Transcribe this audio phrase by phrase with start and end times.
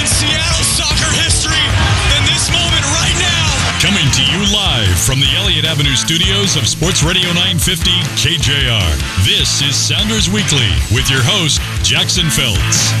[0.00, 1.64] in Seattle soccer history
[2.12, 3.48] than this moment right now.
[3.80, 8.92] Coming to you live from the Elliott Avenue studios of Sports Radio 950 KJR.
[9.24, 12.92] This is Sounders Weekly with your host, Jackson Felts.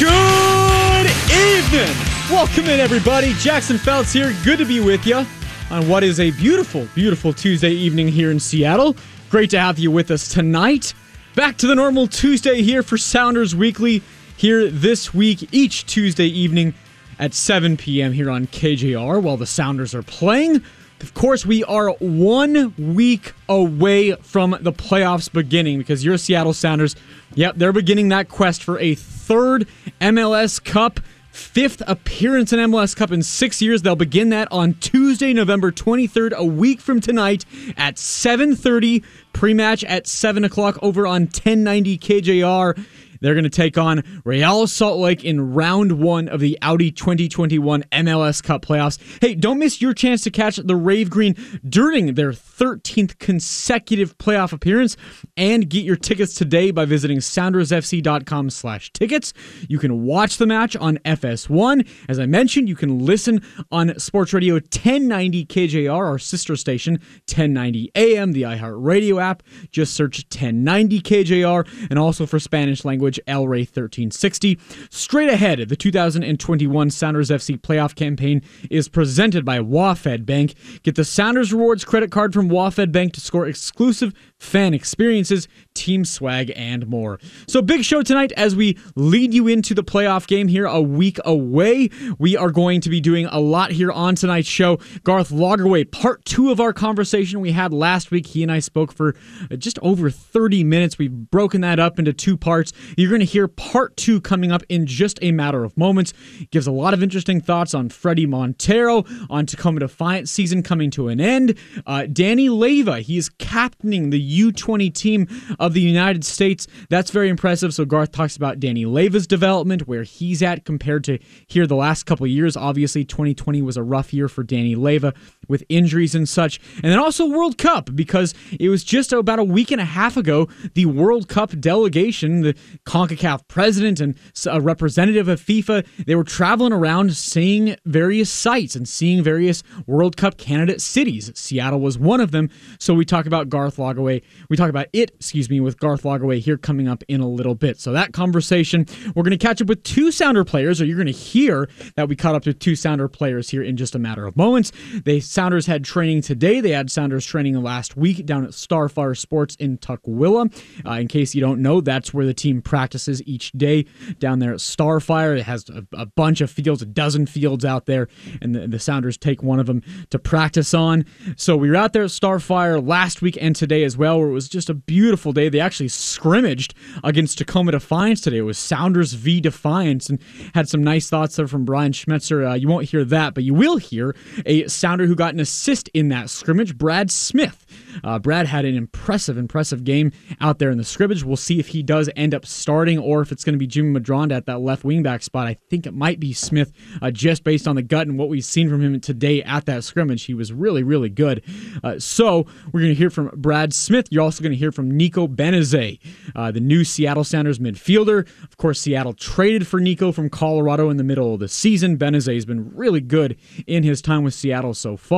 [0.00, 1.92] Good evening.
[2.30, 3.34] Welcome in, everybody.
[3.34, 4.34] Jackson Felts here.
[4.44, 5.26] Good to be with you
[5.70, 8.96] on what is a beautiful, beautiful Tuesday evening here in Seattle.
[9.30, 10.94] Great to have you with us tonight.
[11.34, 14.02] Back to the normal Tuesday here for Sounders Weekly
[14.42, 16.74] here this week, each Tuesday evening
[17.16, 18.12] at 7 p.m.
[18.12, 20.64] here on KJR while the Sounders are playing.
[21.00, 26.96] Of course, we are one week away from the playoffs beginning because your Seattle Sounders,
[27.36, 29.68] yep, they're beginning that quest for a third
[30.00, 30.98] MLS Cup,
[31.30, 33.82] fifth appearance in MLS Cup in six years.
[33.82, 37.44] They'll begin that on Tuesday, November 23rd, a week from tonight
[37.76, 39.04] at 7:30.
[39.32, 42.76] Pre-match at 7 o'clock over on 1090 KJR.
[43.22, 47.84] They're going to take on Real Salt Lake in round one of the Audi 2021
[47.84, 48.98] MLS Cup playoffs.
[49.20, 54.52] Hey, don't miss your chance to catch the Rave Green during their 13th consecutive playoff
[54.52, 54.96] appearance
[55.36, 59.32] and get your tickets today by visiting soundersfc.com slash tickets.
[59.68, 61.88] You can watch the match on FS1.
[62.08, 66.94] As I mentioned, you can listen on Sports Radio 1090 KJR, our sister station,
[67.28, 69.44] 1090 AM, the iHeartRadio app.
[69.70, 74.58] Just search 1090 KJR and also for Spanish language El Rey 1360.
[74.90, 80.54] Straight ahead, the 2021 Sounders FC playoff campaign is presented by WaFd Bank.
[80.82, 86.04] Get the Sounders Rewards credit card from WaFd Bank to score exclusive fan experiences, team
[86.04, 87.18] swag, and more.
[87.46, 91.18] So, big show tonight as we lead you into the playoff game here a week
[91.24, 91.90] away.
[92.18, 94.78] We are going to be doing a lot here on tonight's show.
[95.04, 98.26] Garth Lagerwey, part two of our conversation we had last week.
[98.26, 99.14] He and I spoke for
[99.56, 100.98] just over 30 minutes.
[100.98, 102.72] We've broken that up into two parts.
[102.96, 106.12] You're going to hear part two coming up in just a matter of moments.
[106.50, 111.08] Gives a lot of interesting thoughts on Fredy Montero, on Tacoma Defiance season coming to
[111.08, 111.56] an end.
[111.86, 115.28] Uh, Danny Leyva, he is captaining the U20 team
[115.58, 116.66] of the United States.
[116.88, 117.74] That's very impressive.
[117.74, 122.04] So Garth talks about Danny Leyva's development, where he's at compared to here the last
[122.04, 122.56] couple years.
[122.56, 125.14] Obviously, 2020 was a rough year for Danny Leyva
[125.48, 126.60] with injuries and such.
[126.76, 130.16] And then also World Cup, because it was just about a week and a half
[130.16, 132.54] ago, the World Cup delegation, the
[132.86, 134.16] CONCACAF president and
[134.46, 140.16] a representative of FIFA, they were traveling around seeing various sites and seeing various World
[140.16, 141.30] Cup candidate cities.
[141.34, 142.50] Seattle was one of them.
[142.78, 144.22] So we talk about Garth Lagerwey.
[144.48, 147.54] We talk about it, excuse me, with Garth Lagerwey here coming up in a little
[147.54, 147.80] bit.
[147.80, 151.06] So that conversation, we're going to catch up with two Sounder players, or you're going
[151.06, 154.26] to hear that we caught up with two Sounder players here in just a matter
[154.26, 154.72] of moments.
[155.04, 156.60] They Sounders had training today.
[156.60, 160.52] They had Sounders training last week down at Starfire Sports in Tukwila.
[160.86, 163.86] Uh, in case you don't know, that's where the team practices each day
[164.18, 165.38] down there at Starfire.
[165.38, 168.08] It has a, a bunch of fields, a dozen fields out there,
[168.42, 171.06] and the, the, Sounders take one of them to practice on.
[171.36, 174.32] So we were out there at Starfire last week and today as well, where it
[174.32, 175.48] was just a beautiful day.
[175.48, 178.38] They actually scrimmaged against Tacoma Defiance today.
[178.38, 180.20] It was Sounders v Defiance, and
[180.54, 182.50] had some nice thoughts there from Brian Schmetzer.
[182.50, 184.14] Uh, you won't hear that, but you will hear
[184.44, 187.64] a Sounder who got an assist in that scrimmage, Brad Smith.
[188.02, 190.10] Uh, Brad had an impressive, impressive game
[190.40, 191.22] out there in the scrimmage.
[191.22, 194.00] We'll see if he does end up starting or if it's going to be Jimmy
[194.00, 195.46] Medranda at that left wingback spot.
[195.46, 198.44] I think it might be Smith, uh, just based on the gut and what we've
[198.44, 200.24] seen from him today at that scrimmage.
[200.24, 201.44] He was really, really good.
[201.84, 204.08] Uh, so we're going to hear from Brad Smith.
[204.10, 206.00] You're also going to hear from Nico Benezet,
[206.34, 208.26] uh, the new Seattle Sounders midfielder.
[208.42, 211.96] Of course, Seattle traded for Nico from Colorado in the middle of the season.
[211.96, 213.36] Benezet has been really good
[213.68, 215.11] in his time with Seattle so far.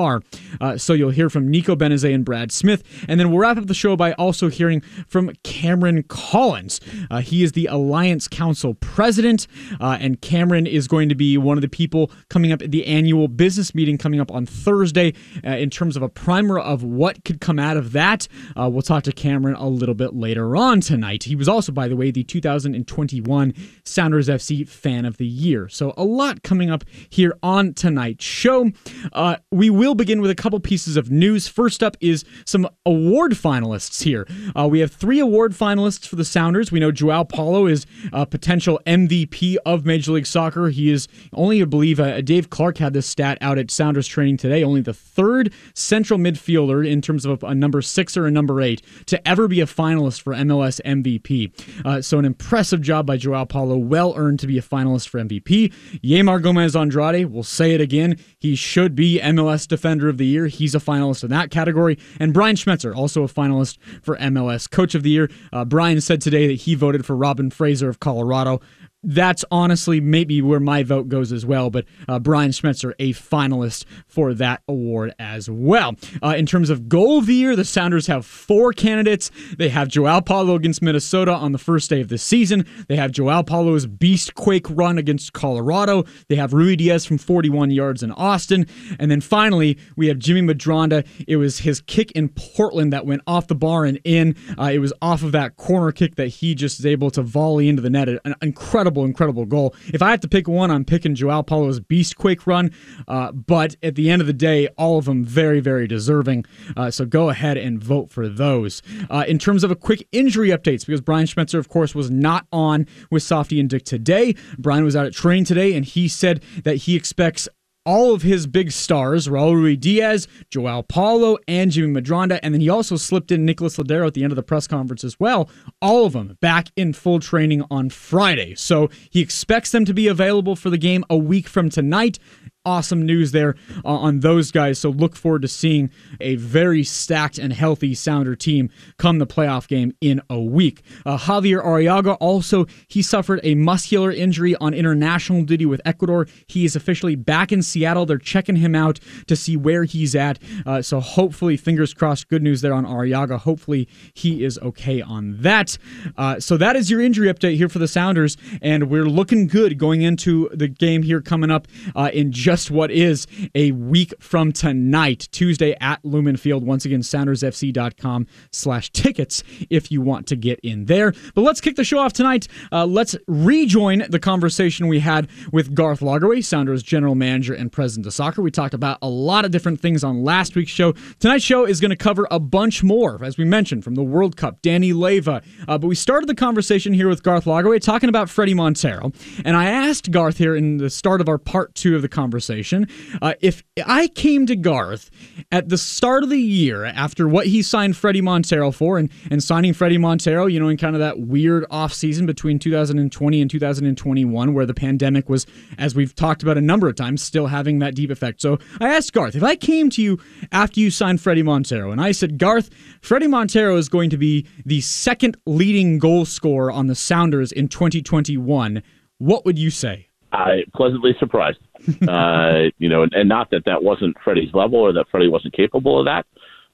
[0.61, 2.83] Uh, so you'll hear from Nico Benezet and Brad Smith.
[3.09, 6.81] And then we'll wrap up the show by also hearing from Cameron Collins.
[7.11, 9.47] Uh, he is the Alliance Council president,
[9.81, 12.87] uh, and Cameron is going to be one of the people coming up at the
[12.87, 15.15] annual business meeting coming up on Thursday
[15.47, 18.27] uh, in terms of a primer of what could come out of that.
[18.57, 21.25] Uh, we'll talk to Cameron a little bit later on tonight.
[21.25, 23.55] He was also, by the way, the 2021
[23.85, 25.69] Sounders FC Fan of the Year.
[25.69, 28.71] So a lot coming up here on tonight's show.
[29.13, 31.49] Uh, we will will begin with a couple pieces of news.
[31.49, 34.27] First up is some award finalists here.
[34.57, 36.73] Uh, we have three award finalists for the Sounders.
[36.73, 40.69] We know Joao Paulo is a potential MVP of Major League Soccer.
[40.69, 44.39] He is only, I believe, uh, Dave Clark had this stat out at Sounders training
[44.39, 48.31] today, only the third central midfielder in terms of a, a number six or a
[48.31, 51.53] number eight to ever be a finalist for MLS MVP.
[51.85, 55.21] Uh, so an impressive job by Joao Paulo, well earned to be a finalist for
[55.21, 55.73] MVP.
[56.03, 60.47] Yeimar Gomez Andrade, we'll say it again, he should be MLS Defender of the Year.
[60.47, 61.99] He's a finalist in that category.
[62.21, 65.31] And Brian Schmetzer, also a finalist for MLS Coach of the Year.
[65.53, 68.61] Uh, Brian said today that he voted for Robin Fraser of Colorado
[69.05, 71.71] that's honestly maybe where my vote goes as well.
[71.71, 75.95] But uh, Brian Schmetzer, a finalist for that award as well.
[76.23, 79.31] Uh, in terms of goal of the year, the Sounders have four candidates.
[79.57, 82.67] They have Joao Paulo against Minnesota on the first day of the season.
[82.89, 86.05] They have Joao Paulo's beast quake run against Colorado.
[86.29, 88.67] They have Ruidíaz from 41 yards in Austin.
[88.99, 91.07] And then finally, we have Jimmy Medranda.
[91.29, 94.37] It was his kick in Portland that went off the bar and in.
[94.59, 97.69] Uh, it was off of that corner kick that he just is able to volley
[97.69, 98.09] into the net.
[98.09, 99.75] An incredible incredible, incredible goal.
[99.93, 102.71] If I had to pick one, I'm picking Joao Paulo's Beast Quake run.
[103.09, 106.45] Uh, but at the end of the day, all of them very, very deserving.
[106.77, 108.83] Uh, so go ahead and vote for those.
[109.11, 112.47] Uh, in terms of a quick injury updates, because Brian Schmetzer, of course, was not
[112.53, 114.35] on with Softy and Dick today.
[114.59, 117.49] Brian was out at training today, and he said that he expects
[117.87, 122.41] all of his big stars, Raul Ruidíaz, Joao Paulo, and Jimmy Medranda.
[122.43, 125.05] And then he also slipped in Nicholas Lodeiro at the end of the press conference
[125.05, 125.49] as well.
[125.83, 128.55] All of them back in full training on Friday.
[128.55, 132.19] So he expects them to be available for the game a week from tonight
[132.65, 134.79] awesome news there uh, on those guys.
[134.79, 135.91] So look forward to seeing
[136.21, 140.83] a very stacked and healthy Sounder team come the playoff game in a week.
[141.05, 146.27] Uh, Javier Arreaga also he suffered a muscular injury on international duty with Ecuador.
[146.47, 148.07] He is officially back in Seattle.
[148.07, 150.39] They're checking him out to see where he's at.
[150.65, 153.39] Uh, so hopefully, fingers crossed, good news there on Arreaga.
[153.39, 155.77] Hopefully he is okay on that.
[156.17, 159.79] Uh, so that is your injury update here for the Sounders, and we're looking good
[159.79, 164.15] going into the game here coming up uh, in just just what is a week
[164.21, 166.65] from tonight, Tuesday at Lumen Field.
[166.65, 171.13] Once again, SoundersFC.com slash tickets if you want to get in there.
[171.35, 172.47] But let's kick the show off tonight.
[172.71, 178.07] Uh, let's rejoin the conversation we had with Garth Lagerwey, Sounders general manager and president
[178.07, 178.41] of soccer.
[178.41, 180.93] We talked about a lot of different things on last week's show.
[181.19, 184.37] Tonight's show is going to cover a bunch more, as we mentioned, from the World
[184.37, 185.45] Cup, Danny Leyva.
[185.67, 189.11] Uh, but we started the conversation here with Garth Lagerwey talking about Fredy Montero.
[189.45, 192.44] And I asked Garth here in the start of our part two of the conversation
[192.45, 192.89] conversation.
[193.23, 195.11] Uh, if I came to Garth
[195.51, 199.43] at the start of the year after what he signed Fredy Montero for and, and
[199.43, 203.51] signing Fredy Montero, you know, in kind of that weird off season between 2020 and
[203.51, 205.47] 2021 where the pandemic was,
[205.79, 208.41] as we've talked about a number of times, still having that deep effect.
[208.41, 210.19] So I asked Garth, if I came to you
[210.53, 212.71] after you signed Fredy Montero and I said, Garth,
[213.01, 217.69] Fredy Montero is going to be the second leading goal scorer on the Sounders in
[217.69, 218.83] 2021,
[219.19, 220.09] what would you say?
[220.35, 221.59] I pleasantly surprised.
[222.09, 225.55] uh, you know, and, and not that that wasn't Fredy's level or that Fredy wasn't
[225.55, 226.27] capable of that,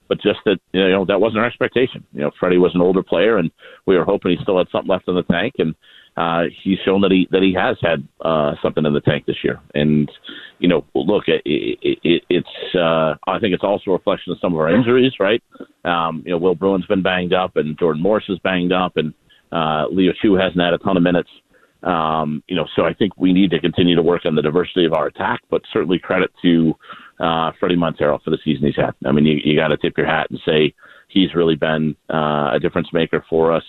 [0.07, 2.05] but just that you know that wasn't our expectation.
[2.13, 3.51] You know, Fredy was an older player, and
[3.85, 5.75] we were hoping he still had something left in the tank, and
[6.17, 9.43] uh, he's shown that he that he has had uh, something in the tank this
[9.43, 9.59] year.
[9.73, 10.11] And
[10.59, 14.39] you know, look, it, it, it, it's uh, I think it's also a reflection of
[14.41, 15.41] some of our injuries, right?
[15.85, 19.13] Um, you know, Will Bruin's been banged up, and Jordan Morris is banged up, and
[19.51, 21.29] uh, Leo Chu hasn't had a ton of minutes.
[21.83, 24.85] Um, you know, so I think we need to continue to work on the diversity
[24.85, 26.75] of our attack, but certainly credit to
[27.19, 28.93] uh, Fredy Montero for the season he's had.
[29.05, 30.73] I mean, you, you got to tip your hat and say
[31.07, 33.63] he's really been uh, a difference maker for us,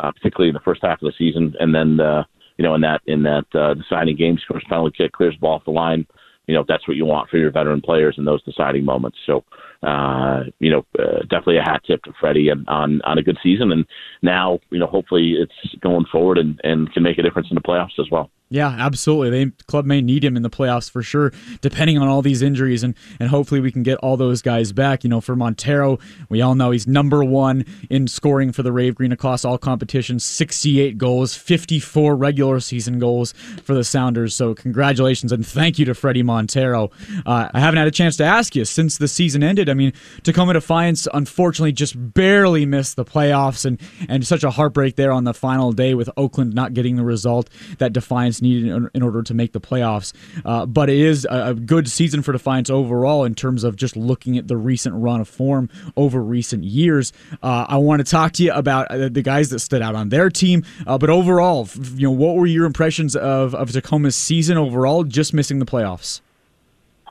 [0.00, 2.24] uh, particularly in the first half of the season, and then uh,
[2.56, 5.56] you know in that in that uh, deciding game, scores penalty kick, clears the ball
[5.56, 6.06] off the line.
[6.46, 9.18] You know, that's what you want for your veteran players in those deciding moments.
[9.26, 9.44] So
[9.82, 13.38] uh, you know, uh, definitely a hat tip to Fredy and on on a good
[13.42, 13.72] season.
[13.72, 13.86] And
[14.22, 17.60] now, you know, hopefully it's going forward and, and can make a difference in the
[17.60, 18.30] playoffs as well.
[18.52, 19.46] Yeah, absolutely.
[19.46, 21.32] The club may need him in the playoffs for sure,
[21.62, 25.04] depending on all these injuries, and and hopefully we can get all those guys back.
[25.04, 28.94] You know, for Montero, we all know he's number one in scoring for the Rave
[28.94, 30.22] Green across all competitions.
[30.22, 33.32] Sixty-eight goals, fifty-four regular season goals
[33.64, 34.34] for the Sounders.
[34.34, 36.90] So congratulations and thank you to Fredy Montero.
[37.24, 39.70] Uh, I haven't had a chance to ask you since the season ended.
[39.70, 39.94] I mean,
[40.24, 43.80] Tacoma Defiance unfortunately just barely missed the playoffs, and
[44.10, 47.48] and such a heartbreak there on the final day with Oakland not getting the result
[47.78, 50.12] that Defiance needed in, order to make the playoffs.
[50.44, 54.36] Uh, but it is a, good season for Defiance overall in terms of just looking
[54.36, 57.12] at the recent run of form over recent years.
[57.42, 60.08] Uh, I want to talk to you about uh, the guys that stood out on
[60.08, 64.58] their team, uh, but overall, you know, what were your impressions of, of Tacoma's season
[64.58, 66.20] overall, just missing the playoffs?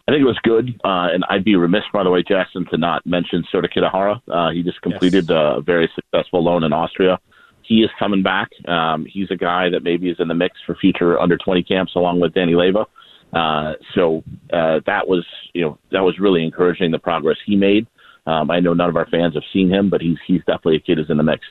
[0.07, 2.77] I think it was good, uh, and I'd be remiss, by the way, Jackson, to
[2.77, 4.21] not mention Sota Kitahara.
[4.27, 5.57] Uh, he just completed yes.
[5.57, 7.19] a very successful loan in Austria.
[7.63, 8.49] He is coming back.
[8.67, 11.93] Um, he's a guy that maybe is in the mix for future under 20 camps
[11.95, 12.85] along with Danny Leyva.
[13.33, 17.87] Uh, so uh, that was, you know, that was really encouraging the progress he made.
[18.27, 20.79] Um, I know none of our fans have seen him, but he's he's definitely a
[20.79, 21.41] kid who's in the mix.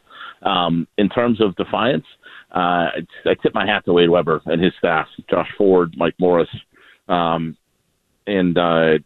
[0.42, 2.04] Um, in terms of Defiance,
[2.54, 2.94] uh,
[3.26, 6.48] I tip my hat to Wade Webber and his staff, Josh Ford, Mike Morris,
[7.08, 7.56] um,
[8.26, 8.98] and uh,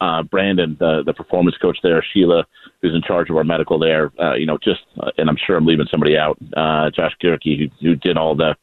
[0.00, 2.44] uh, Brandon, the the performance coach there, Sheila,
[2.82, 4.12] who's in charge of our medical there.
[4.20, 6.36] Uh, you know, just uh, and I'm sure I'm leaving somebody out.
[6.56, 8.54] Uh, Josh Gerke, who, who did all the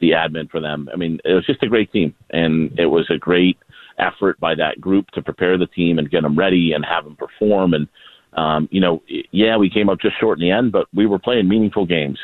[0.00, 0.88] the admin for them.
[0.92, 3.58] I mean, it was just a great team, and it was a great
[3.98, 7.16] effort by that group to prepare the team and get them ready and have them
[7.16, 7.74] perform.
[7.74, 7.88] And
[8.34, 11.18] um, you know, yeah, we came up just short in the end, but we were
[11.18, 12.18] playing meaningful games.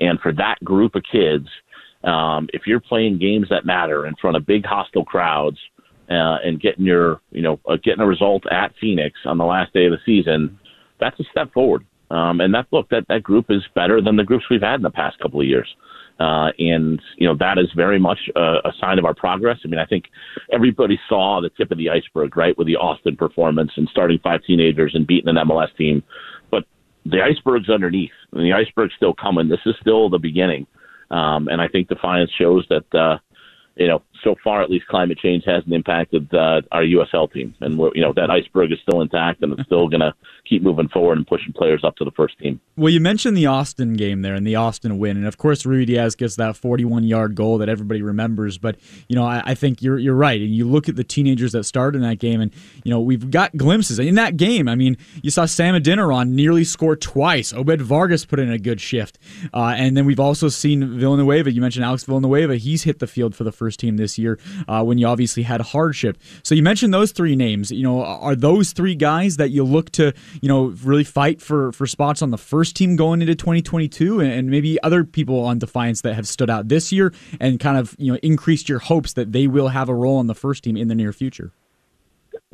[0.00, 1.48] And for that group of kids,
[2.02, 5.56] um, if you're playing games that matter in front of big hostile crowds
[6.10, 9.72] uh, and getting your, you know, uh, getting a result at Phoenix on the last
[9.72, 10.58] day of the season,
[11.04, 11.84] that's a step forward.
[12.10, 14.82] Um, and that look that that group is better than the groups we've had in
[14.82, 15.68] the past couple of years.
[16.20, 19.58] Uh, and you know that is very much a, a sign of our progress.
[19.64, 20.04] I mean, I think
[20.52, 24.40] everybody saw the tip of the iceberg, right, with the Austin performance and starting five
[24.46, 26.02] teenagers and beating an MLS team.
[26.50, 26.64] But
[27.04, 29.48] the iceberg's underneath, and the iceberg's still coming.
[29.48, 30.66] This is still the beginning,
[31.10, 33.18] um, and I think Defiance shows that uh,
[33.76, 37.78] you know, so far at least climate change hasn't impacted uh, our USL team, and
[37.78, 40.14] we're, you know that iceberg is still intact, and it's still going to
[40.48, 42.60] keep moving forward and pushing players up to the first team.
[42.76, 46.16] Well, you mentioned the Austin game there and the Austin win, and of course Ruidíaz
[46.16, 48.58] gets that 41-yard goal that everybody remembers.
[48.58, 48.76] But
[49.08, 51.64] you know, I, I, think you're you're right, and you look at the teenagers that
[51.64, 52.52] started in that game, and
[52.82, 54.68] you know we've got glimpses in that game.
[54.68, 57.52] I mean, you saw Sam Adeniran nearly score twice.
[57.52, 59.18] Obed Vargas put in a good shift,
[59.52, 61.52] uh, and then we've also seen Villanueva.
[61.52, 64.82] You mentioned Alex Villanueva; he's hit the field for the first team this year uh,
[64.82, 66.18] when you obviously had hardship.
[66.42, 67.70] So you mentioned those three names.
[67.70, 71.72] You know, are those three guys that you look to, you know, really fight for
[71.72, 75.58] for spots on the first team going into 2022, and, and maybe other people on
[75.58, 79.14] Defiance that have stood out this year and kind of you know increased your hopes
[79.14, 81.52] that they will have a role on the first team in the near future?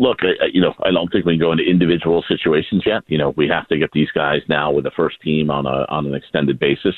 [0.01, 3.03] Look, I, you know, I don't think we can go into individual situations yet.
[3.07, 5.85] You know, we have to get these guys now with the first team on a
[5.89, 6.95] on an extended basis.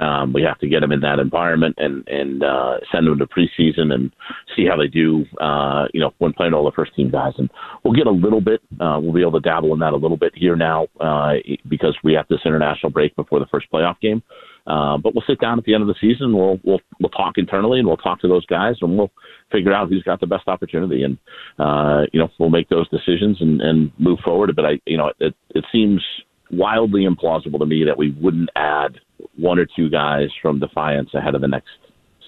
[0.00, 3.26] Um, we have to get them in that environment and and uh, send them to
[3.26, 4.12] preseason and
[4.56, 5.24] see how they do.
[5.40, 7.48] Uh, you know, when playing all the first team guys, and
[7.84, 8.60] we'll get a little bit.
[8.80, 11.34] Uh, we'll be able to dabble in that a little bit here now uh,
[11.68, 14.22] because we have this international break before the first playoff game.
[14.70, 16.32] Uh, but we'll sit down at the end of the season.
[16.32, 19.10] We'll we'll we'll talk internally and we'll talk to those guys and we'll
[19.50, 21.18] figure out who's got the best opportunity and
[21.58, 24.54] uh, you know we'll make those decisions and, and move forward.
[24.54, 26.04] But I you know it it seems
[26.52, 29.00] wildly implausible to me that we wouldn't add
[29.36, 31.70] one or two guys from Defiance ahead of the next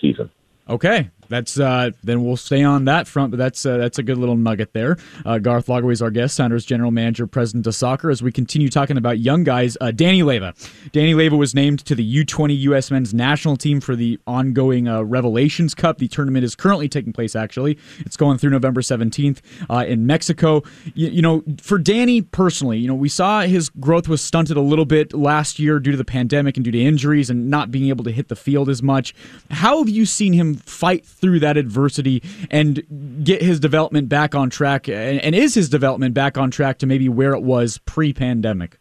[0.00, 0.28] season.
[0.68, 4.18] Okay, that's uh, then we'll stay on that front, but that's uh, that's a good
[4.18, 4.98] little nugget there.
[5.24, 8.10] Uh, Garth Lagerwey is our guest, Sounders general manager, president of soccer.
[8.10, 10.52] As we continue talking about young guys, uh, Danny Leyva.
[10.92, 12.90] Danny Leyva was named to the U20 U.S.
[12.90, 15.98] men's national team for the ongoing uh, Revelations Cup.
[15.98, 17.34] The tournament is currently taking place.
[17.34, 20.62] Actually, it's going through November 17th uh, in Mexico.
[20.94, 24.60] You, you know, for Danny personally, you know, we saw his growth was stunted a
[24.60, 27.88] little bit last year due to the pandemic and due to injuries and not being
[27.88, 29.14] able to hit the field as much.
[29.50, 31.06] How have you seen him fight?
[31.22, 34.88] Through that adversity and get his development back on track?
[34.88, 38.76] And, and is his development back on track to maybe where it was pre-pandemic?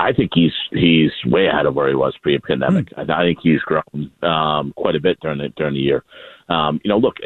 [0.00, 2.90] I think he's he's way ahead of where he was pre-pandemic.
[2.90, 3.10] Mm.
[3.10, 6.04] I, I think he's grown um, quite a bit during the during the year.
[6.48, 7.16] Um, you know, look,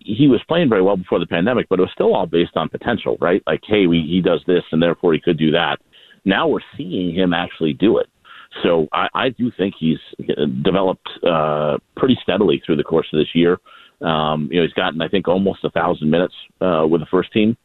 [0.00, 2.68] he was playing very well before the pandemic, but it was still all based on
[2.68, 3.42] potential, right?
[3.46, 5.78] Like, hey, we, he does this, and therefore he could do that.
[6.24, 8.08] Now we're seeing him actually do it.
[8.62, 9.98] So I, I do think he's
[10.62, 13.58] developed uh, pretty steadily through the course of this year.
[14.00, 17.32] Um, you know, he's gotten I think almost a thousand minutes uh, with the first
[17.32, 17.56] team.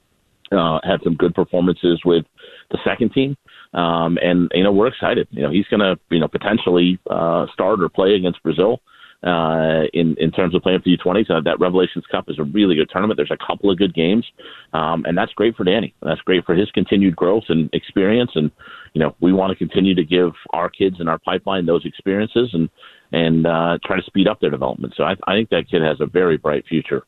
[0.51, 2.25] Uh, had some good performances with
[2.71, 3.37] the second team,
[3.73, 5.25] um, and you know we're excited.
[5.31, 8.81] You know he's going to you know potentially uh, start or play against Brazil uh,
[9.23, 11.29] in in terms of playing for the U20s.
[11.29, 13.17] Uh, that Revelations Cup is a really good tournament.
[13.17, 14.25] There's a couple of good games,
[14.73, 15.93] um, and that's great for Danny.
[16.01, 18.31] That's great for his continued growth and experience.
[18.35, 18.51] And
[18.93, 22.49] you know, we want to continue to give our kids in our pipeline those experiences
[22.53, 22.69] and
[23.13, 24.93] and uh, try to speed up their development.
[24.95, 27.03] So I, I think that kid has a very bright future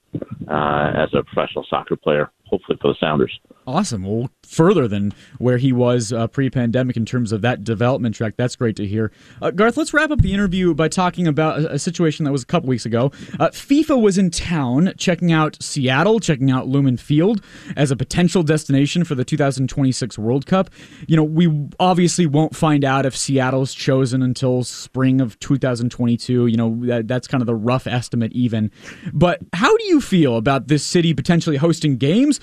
[0.49, 3.39] uh, as a professional soccer player hopefully for the Sounders.
[3.65, 4.03] Awesome.
[4.03, 8.33] Well, further than where he was uh, pre-pandemic in terms of that development track.
[8.37, 9.11] That's great to hear.
[9.41, 12.45] Uh, Garth, let's wrap up the interview by talking about a, situation that was a
[12.45, 13.11] couple weeks ago.
[13.39, 17.41] Uh, FIFA was in town checking out Seattle, checking out Lumen Field
[17.75, 20.69] as a potential destination for the 2026 World Cup.
[21.07, 26.47] You know, we obviously won't find out if Seattle's chosen until spring of 2022.
[26.47, 28.71] You know, that, that's kind of the rough estimate, even.
[29.11, 32.39] But how do you feel about this city potentially hosting games?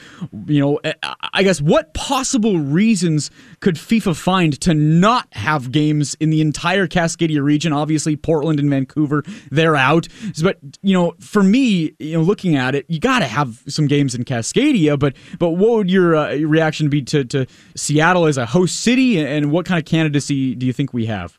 [0.47, 0.80] You know,
[1.33, 3.30] I guess what possible reasons
[3.61, 7.73] could FIFA find to not have games in the entire Cascadia region?
[7.73, 10.09] Obviously, Portland and Vancouver, they're out.
[10.42, 13.87] But, you know, for me, you know, looking at it, you got to have some
[13.87, 14.99] games in Cascadia.
[14.99, 19.25] But but what would your uh, reaction be to, to Seattle as a host city?
[19.25, 21.38] And what kind of candidacy do you think we have?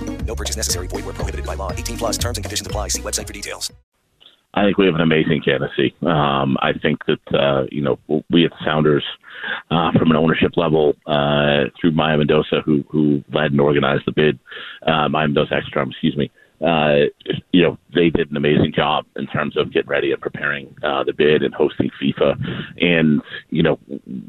[0.25, 0.87] No purchase necessary.
[0.87, 1.71] Void where prohibited by law.
[1.71, 2.87] 18 plus terms and conditions apply.
[2.89, 3.71] See website for details.
[4.53, 5.95] I think we have an amazing candidacy.
[6.01, 7.97] Um, I think that uh, you know
[8.29, 9.03] we at the Sounders,
[9.69, 14.11] uh, from an ownership level, uh, through Maya Mendoza, who who led and organized the
[14.11, 14.39] bid,
[14.85, 16.29] uh, Maya Mendoza Exstrom, excuse me.
[16.61, 17.05] Uh,
[17.51, 21.03] you know they did an amazing job in terms of getting ready and preparing uh,
[21.03, 22.35] the bid and hosting FIFA,
[22.79, 23.79] and you know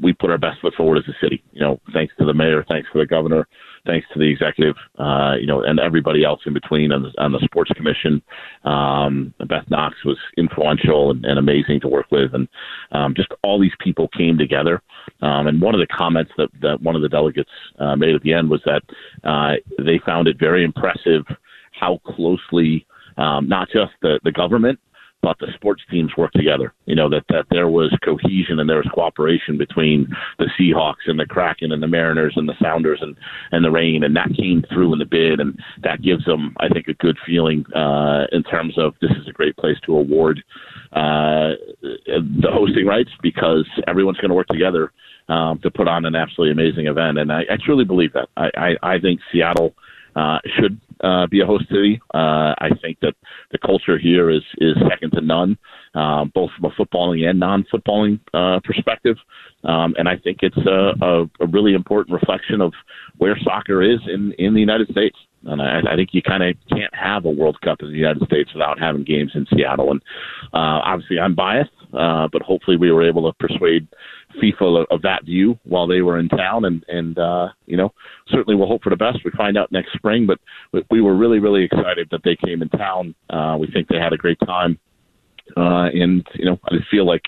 [0.01, 1.43] we put our best foot forward as a city.
[1.51, 3.47] You know, thanks to the mayor, thanks to the governor,
[3.85, 7.31] thanks to the executive, uh, you know, and everybody else in between on the, on
[7.31, 8.21] the sports commission.
[8.63, 12.47] Um, Beth Knox was influential and, and amazing to work with, and
[12.91, 14.81] um, just all these people came together.
[15.21, 17.49] Um, and one of the comments that, that one of the delegates
[17.79, 18.81] uh, made at the end was that
[19.23, 21.25] uh, they found it very impressive
[21.71, 22.85] how closely
[23.17, 24.79] um, not just the, the government
[25.23, 26.73] but the sports teams work together.
[26.85, 31.19] You know that that there was cohesion and there was cooperation between the Seahawks and
[31.19, 33.15] the Kraken and the Mariners and the Sounders and
[33.51, 36.67] and the Reign, and that came through in the bid, and that gives them, I
[36.67, 40.43] think, a good feeling uh, in terms of this is a great place to award
[40.91, 44.91] uh, the hosting rights because everyone's going to work together
[45.29, 48.27] um, to put on an absolutely amazing event, and I, I truly believe that.
[48.35, 49.73] I, I, I think Seattle
[50.15, 52.01] uh, should uh, be a host city.
[52.13, 53.15] Uh, I think that
[53.51, 55.57] the culture here is is second to none,
[55.95, 59.17] um, both from a footballing and non-footballing uh, perspective.
[59.63, 62.73] Um, and I think it's a, a, a really important reflection of
[63.17, 65.17] where soccer is in in the United States.
[65.45, 68.23] And I, I think you kind of can't have a World Cup in the United
[68.25, 69.91] States without having games in Seattle.
[69.91, 70.01] And
[70.53, 73.87] uh, obviously, I'm biased, uh, but hopefully, we were able to persuade
[74.41, 76.65] FIFA of that view while they were in town.
[76.65, 77.93] And and uh, you know,
[78.27, 79.19] certainly we'll hope for the best.
[79.25, 80.39] We find out next spring, but
[80.89, 83.15] we were really really excited that they came in town.
[83.29, 84.79] Uh, we think they had a great time,
[85.57, 87.25] uh, and you know, I feel like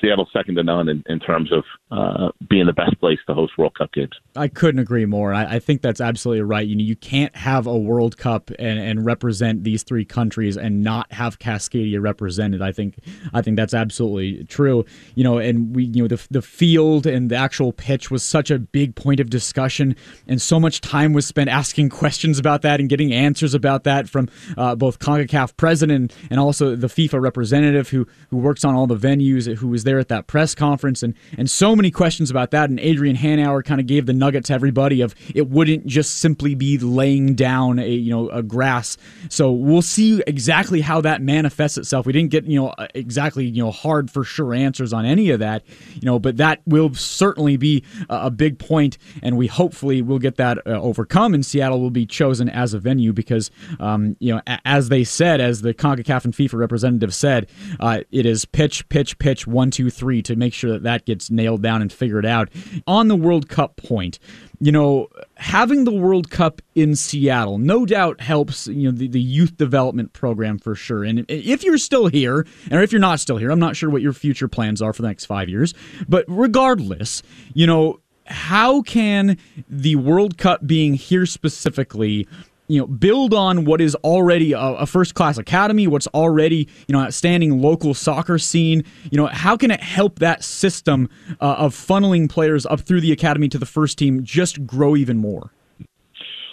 [0.00, 3.56] Seattle's second to none in, in terms of uh, being the best place to host
[3.56, 4.12] World Cup games.
[4.36, 5.32] I couldn't agree more.
[5.32, 6.66] I, I, think that's absolutely right.
[6.66, 10.82] You know, you can't have a World Cup and, and represent these three countries and
[10.82, 12.60] not have Cascadia represented.
[12.62, 12.98] I think
[13.32, 14.84] I think that's absolutely true.
[15.14, 18.50] You know, and we you know the the field and the actual pitch was such
[18.50, 22.80] a big point of discussion, and so much time was spent asking questions about that
[22.80, 27.88] and getting answers about that from uh, both Concacaf president and also the FIFA representative
[27.88, 31.14] who who works on all the venues, who was there at that press conference, and
[31.36, 32.70] and so many questions about that.
[32.70, 36.54] And Adrian Hanauer kind of gave the nugget to everybody of it wouldn't just simply
[36.54, 38.96] be laying down a you know a grass.
[39.28, 42.06] So we'll see exactly how that manifests itself.
[42.06, 45.40] We didn't get you know exactly you know hard for sure answers on any of
[45.40, 45.62] that,
[45.94, 50.36] you know, but that will certainly be a big point, and we hopefully will get
[50.36, 51.34] that uh, overcome.
[51.34, 55.40] And Seattle will be chosen as a venue because um, you know as they said,
[55.40, 57.48] as the Concacaf and FIFA representative said,
[57.80, 61.30] uh, it is pitch, pitch, pitch, one, two, three to make sure that that gets
[61.30, 62.48] nailed down and figured out.
[62.86, 64.18] On the World Cup point,
[64.60, 69.20] you know, having the World Cup in Seattle no doubt helps, you know, the, the
[69.20, 71.04] youth development program for sure.
[71.04, 74.02] And if you're still here, or if you're not still here, I'm not sure what
[74.02, 75.74] your future plans are for the next five years.
[76.08, 77.22] But regardless,
[77.54, 79.38] you know, how can
[79.68, 82.28] the World Cup being here specifically
[82.68, 86.92] you know build on what is already a, a first class academy what's already you
[86.92, 88.84] know outstanding local soccer scene.
[89.10, 91.08] You know how can it help that system
[91.40, 95.18] uh, of funneling players up through the academy to the first team just grow even
[95.18, 95.52] more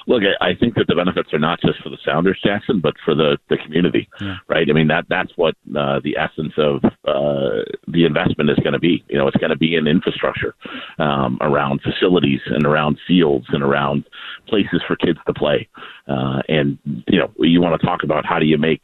[0.08, 2.94] Look, I I think that the benefits are not just for the Sounders, Jackson, but
[3.04, 4.08] for the the community,
[4.48, 4.68] right?
[4.70, 8.80] I mean that that's what uh, the essence of uh, the investment is going to
[8.80, 9.04] be.
[9.10, 10.56] You know, it's going to be in infrastructure
[11.00, 14.06] um, around facilities and around fields and around
[14.48, 15.68] places for kids to play.
[16.08, 18.84] Uh, and you know, you want to talk about how do you make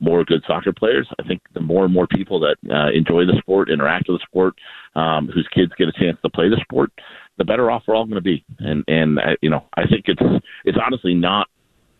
[0.00, 1.08] more good soccer players?
[1.20, 4.26] I think the more and more people that uh, enjoy the sport, interact with the
[4.26, 4.54] sport,
[4.94, 6.90] um, whose kids get a chance to play the sport,
[7.38, 8.44] the better off we're all going to be.
[8.58, 11.48] And and uh, you know, I think it's it's honestly not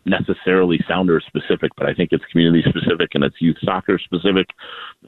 [0.04, 4.48] necessarily Sounder specific, but I think it's community specific and it's youth soccer specific.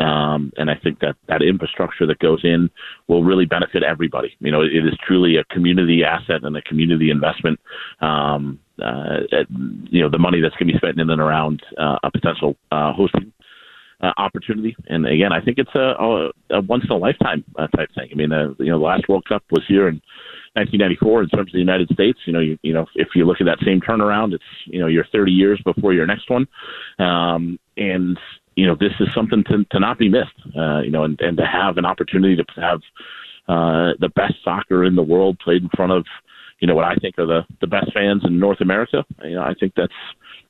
[0.00, 2.70] Um, and I think that that infrastructure that goes in
[3.08, 4.36] will really benefit everybody.
[4.40, 7.58] You know, it is truly a community asset and a community investment.
[8.00, 11.62] Um, uh, at, you know, the money that's going to be spent in and around
[11.78, 13.32] uh, a potential uh, hosting
[14.04, 14.76] uh, opportunity.
[14.86, 18.08] And again, I think it's a, a, a once in a lifetime uh, type thing.
[18.12, 20.00] I mean, uh, you know, the last World Cup was here in
[20.54, 22.18] 1994 in terms of the United States.
[22.26, 24.86] You know, you, you know, if you look at that same turnaround, it's you know,
[24.86, 26.46] you're 30 years before your next one,
[26.98, 28.18] um, and
[28.56, 30.38] you know, this is something to, to not be missed.
[30.56, 32.80] Uh, you know, and, and to have an opportunity to have
[33.48, 36.04] uh, the best soccer in the world played in front of
[36.60, 39.04] you know what I think are the the best fans in North America.
[39.22, 39.92] You know, I think that's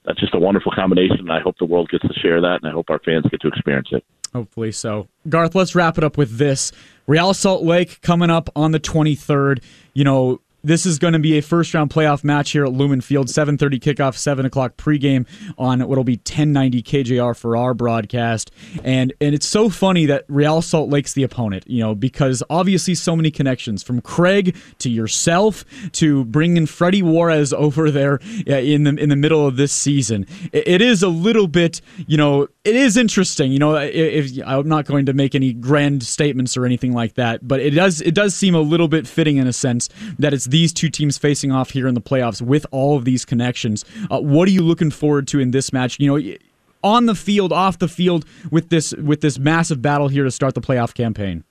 [0.04, 1.20] that's just a wonderful combination.
[1.20, 3.40] And I hope the world gets to share that, and I hope our fans get
[3.40, 4.04] to experience it.
[4.32, 5.06] Hopefully so.
[5.28, 6.72] Garth, let's wrap it up with this.
[7.06, 9.62] Real Salt Lake coming up on the 23rd.
[9.92, 13.00] You know, this is going to be a first round playoff match here at Lumen
[13.00, 13.28] Field.
[13.28, 15.26] 7:30 kickoff, 7 o'clock pregame
[15.58, 18.50] on what'll be 1090 KJR for our broadcast.
[18.82, 22.94] And and it's so funny that Real Salt Lake's the opponent, you know, because obviously
[22.94, 28.84] so many connections from Craig to yourself to bringing Freddy Juarez over there uh, in
[28.84, 30.26] the in the middle of this season.
[30.52, 33.52] It, it is a little bit, you know, it is interesting.
[33.52, 37.14] You know, if, if I'm not going to make any grand statements or anything like
[37.14, 40.32] that, but it does it does seem a little bit fitting in a sense that
[40.32, 43.84] it's these two teams facing off here in the playoffs with all of these connections.
[44.08, 45.98] Uh, what are you looking forward to in this match?
[45.98, 46.36] You know,
[46.84, 50.54] on the field, off the field, with this with this massive battle here to start
[50.54, 51.42] the playoff campaign.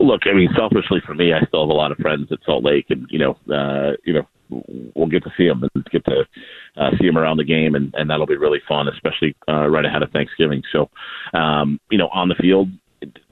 [0.00, 2.64] Look, I mean, selfishly for me, I still have a lot of friends at Salt
[2.64, 4.26] Lake, and you know, uh, you know,
[4.96, 6.24] we'll get to see them and get to
[6.76, 9.84] uh, see them around the game, and, and that'll be really fun, especially uh, right
[9.84, 10.64] ahead of Thanksgiving.
[10.72, 10.90] So,
[11.32, 12.70] um, you know, on the field,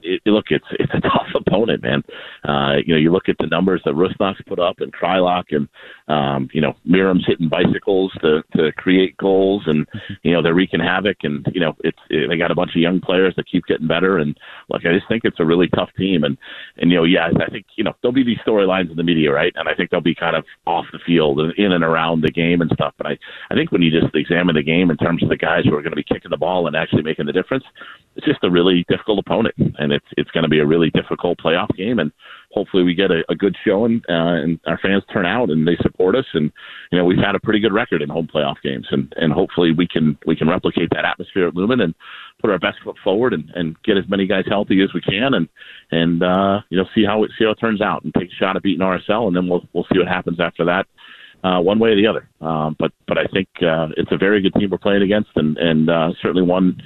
[0.03, 2.03] it, look, it's it's a tough opponent, man.
[2.43, 5.67] Uh, you know, you look at the numbers that Rusnak's put up, and Kreilach, and
[6.07, 9.87] um, you know, Meram's hitting bicycles to to create goals, and
[10.23, 12.81] you know they're wreaking havoc, and you know it's it, they got a bunch of
[12.81, 14.37] young players that keep getting better, and
[14.69, 16.37] like I just think it's a really tough team, and
[16.77, 19.31] and you know, yeah, I think you know there'll be these storylines in the media,
[19.31, 22.21] right, and I think they'll be kind of off the field and in and around
[22.21, 23.17] the game and stuff, but I
[23.49, 25.81] I think when you just examine the game in terms of the guys who are
[25.81, 27.63] going to be kicking the ball and actually making the difference,
[28.15, 31.37] it's just a really difficult opponent, and it's it's going to be a really difficult
[31.39, 32.11] playoff game, and
[32.51, 35.75] hopefully we get a, a good showing uh, and our fans turn out and they
[35.81, 36.25] support us.
[36.33, 36.51] And
[36.91, 39.71] you know we've had a pretty good record in home playoff games, and and hopefully
[39.71, 41.93] we can we can replicate that atmosphere at Lumen and
[42.41, 45.33] put our best foot forward and, and get as many guys healthy as we can,
[45.33, 45.47] and
[45.91, 48.35] and uh, you know see how it see how it turns out and take a
[48.35, 50.85] shot at beating RSL, and then we'll we'll see what happens after that.
[51.43, 54.41] Uh, one way or the other, um, but but I think uh, it's a very
[54.41, 56.81] good team we're playing against, and and uh, certainly one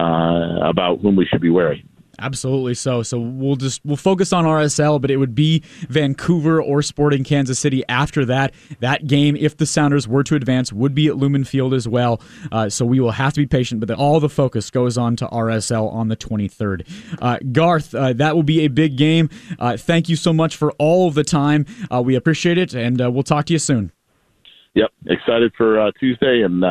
[0.00, 1.84] uh, about whom we should be wary.
[2.20, 3.02] Absolutely so.
[3.02, 7.58] So we'll just we'll focus on RSL, but it would be Vancouver or Sporting Kansas
[7.58, 8.52] City after that.
[8.80, 12.20] That game, if the Sounders were to advance, would be at Lumen Field as well.
[12.52, 15.16] Uh, so we will have to be patient, but the, all the focus goes on
[15.16, 16.86] to RSL on the 23rd.
[17.22, 19.30] Uh, Garth, uh, that will be a big game.
[19.58, 21.64] Uh, thank you so much for all of the time.
[21.90, 23.92] Uh, we appreciate it, and uh, we'll talk to you soon.
[24.74, 26.62] Yep, excited for Tuesday and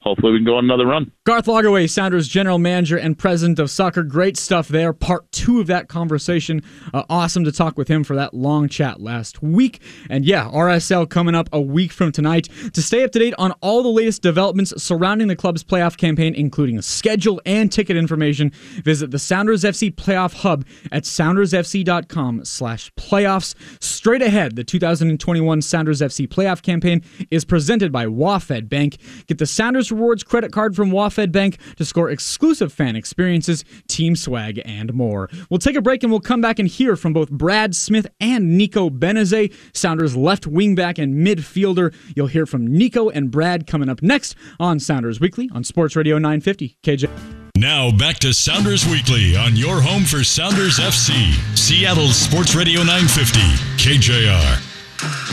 [0.00, 1.10] hopefully we can go on another run.
[1.26, 4.04] Garth Lagerwey, Sounders general manager and president of soccer.
[4.04, 4.92] Great stuff there.
[4.92, 6.62] Part two of that conversation.
[6.94, 9.82] Uh, awesome to talk with him for that long chat last week.
[10.08, 12.48] And yeah, RSL coming up a week from tonight.
[12.74, 16.32] To stay up to date on all the latest developments surrounding the club's playoff campaign,
[16.32, 18.52] including schedule and ticket information,
[18.84, 23.56] visit the Sounders FC playoff hub at soundersfc.com slash playoffs.
[23.82, 28.98] Straight ahead, the 2021 Sounders FC playoff campaign is presented by WaFd Bank.
[29.26, 34.14] Get the Sounders Rewards credit card from WaFd Bank to score exclusive fan experiences, team
[34.16, 35.30] swag, and more.
[35.48, 38.58] We'll take a break and we'll come back and hear from both Brad Smith and
[38.58, 41.94] Nico Benezet, Sounders left wingback and midfielder.
[42.14, 46.18] You'll hear from Nico and Brad coming up next on Sounders Weekly on Sports Radio
[46.18, 47.10] 950 KJ.
[47.56, 53.40] Now back to Sounders Weekly on your home for Sounders FC, Seattle's Sports Radio 950
[53.78, 54.76] KJR.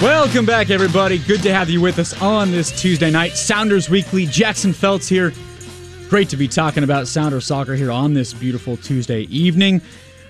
[0.01, 1.19] Welcome back, everybody.
[1.19, 3.37] Good to have you with us on this Tuesday night.
[3.37, 4.25] Sounders Weekly.
[4.25, 5.33] Jackson Felts here.
[6.13, 9.79] Great to be talking about Sounder soccer here on this beautiful Tuesday evening.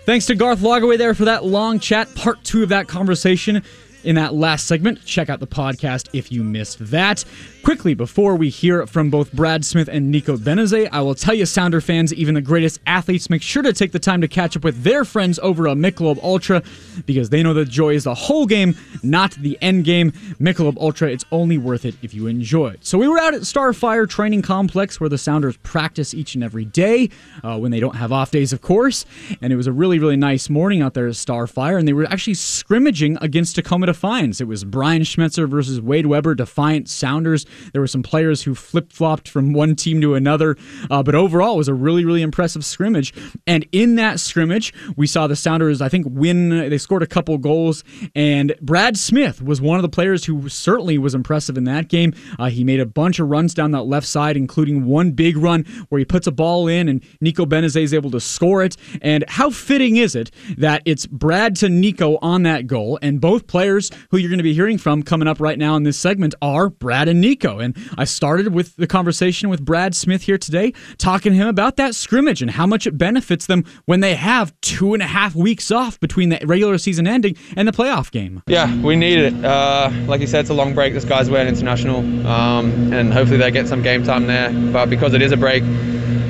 [0.05, 2.15] Thanks to Garth Lagerwey there for that long chat.
[2.15, 3.61] Part two of that conversation.
[4.03, 5.05] In that last segment.
[5.05, 7.23] Check out the podcast if you missed that.
[7.63, 11.45] Quickly, before we hear from both Brad Smith and Nico Benezet, I will tell you,
[11.45, 14.65] Sounder fans, even the greatest athletes, make sure to take the time to catch up
[14.65, 16.61] with their friends over at Michelob Ultra
[17.05, 20.11] because they know that joy is the whole game, not the end game.
[20.41, 22.85] Michelob Ultra, it's only worth it if you enjoy it.
[22.85, 26.65] So we were out at Starfire Training Complex where the Sounders practice each and every
[26.65, 27.09] day
[27.45, 29.05] uh, when they don't have off days, of course.
[29.41, 32.03] And it was a really, really nice morning out there at Starfire, and they were
[32.05, 34.41] actually scrimmaging against Tacoma Defiance.
[34.41, 37.45] It was Brian Schmetzer versus Wade Webber, Defiant Sounders.
[37.73, 40.57] There were some players who flip flopped from one team to another,
[40.89, 43.13] uh, but overall, it was a really, really impressive scrimmage.
[43.45, 46.49] And in that scrimmage, we saw the Sounders, I think, win.
[46.49, 47.83] They scored a couple goals,
[48.15, 52.13] and Brad Smith was one of the players who certainly was impressive in that game.
[52.39, 55.65] Uh, he made a bunch of runs down that left side, including one big run
[55.89, 58.75] where he puts a ball in, and Nico Benezet is able to score it.
[59.03, 63.45] And how fitting is it that it's Brad to Nico on that goal, and both
[63.45, 66.35] players who you're going to be hearing from coming up right now in this segment
[66.41, 67.59] are Brad and Nico.
[67.59, 71.77] And I started with the conversation with Brad Smith here today, talking to him about
[71.77, 75.35] that scrimmage and how much it benefits them when they have two and a half
[75.35, 78.41] weeks off between the regular season ending and the playoff game.
[78.47, 79.45] Yeah, we need it.
[79.45, 80.93] Uh, like you said, it's a long break.
[80.93, 84.51] This guy's wearing international, um, and hopefully they get some game time there.
[84.71, 85.63] But because it is a break,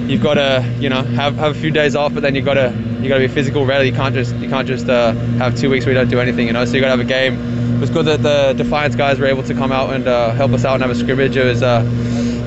[0.09, 2.13] you've got to, you know, have, have a few days off.
[2.13, 3.65] But then you've got to you got to be physical.
[3.65, 3.89] Ready.
[3.89, 6.47] You can't just you can't just uh, have two weeks where you don't do anything.
[6.47, 7.35] You know, so you got to have a game.
[7.75, 10.53] It was good that the Defiance guys were able to come out and uh, help
[10.53, 11.35] us out and have a scrimmage.
[11.35, 11.81] It was uh,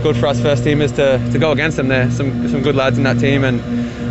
[0.02, 1.88] good for us first teamers to, to go against them.
[1.88, 3.60] There, some some good lads in that team, and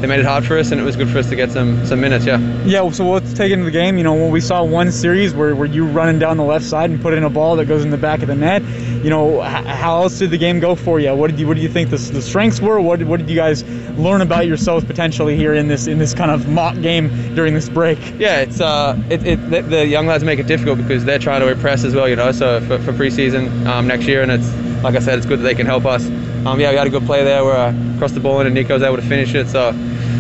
[0.06, 1.84] they made it hard for us, and it was good for us to get some
[1.88, 2.26] some minutes.
[2.26, 2.38] Yeah.
[2.64, 3.98] Yeah, so let's take into the game.
[3.98, 6.92] You know, when we saw one series where, where you running down the left side
[6.92, 8.62] and put in a ball that goes in the back of the net,
[9.04, 11.16] you know, how else did the game go for you?
[11.16, 12.80] What did you what do you think the, the strengths were?
[12.80, 13.64] What did, what did you guys
[13.98, 17.68] learn about yourselves potentially here in this in this kind of mock game during this
[17.68, 17.98] break?
[18.20, 21.42] Yeah, it's uh, it, it the, the young lads make it difficult because they're trying
[21.42, 22.32] to impress as well, you know.
[22.32, 25.44] So for, for preseason um, next year, and it's like I said, it's good that
[25.44, 26.06] they can help us.
[26.46, 28.54] Um, yeah, we had a good play there where I crossed the ball in and
[28.54, 29.48] Nico was able to finish it.
[29.48, 29.72] So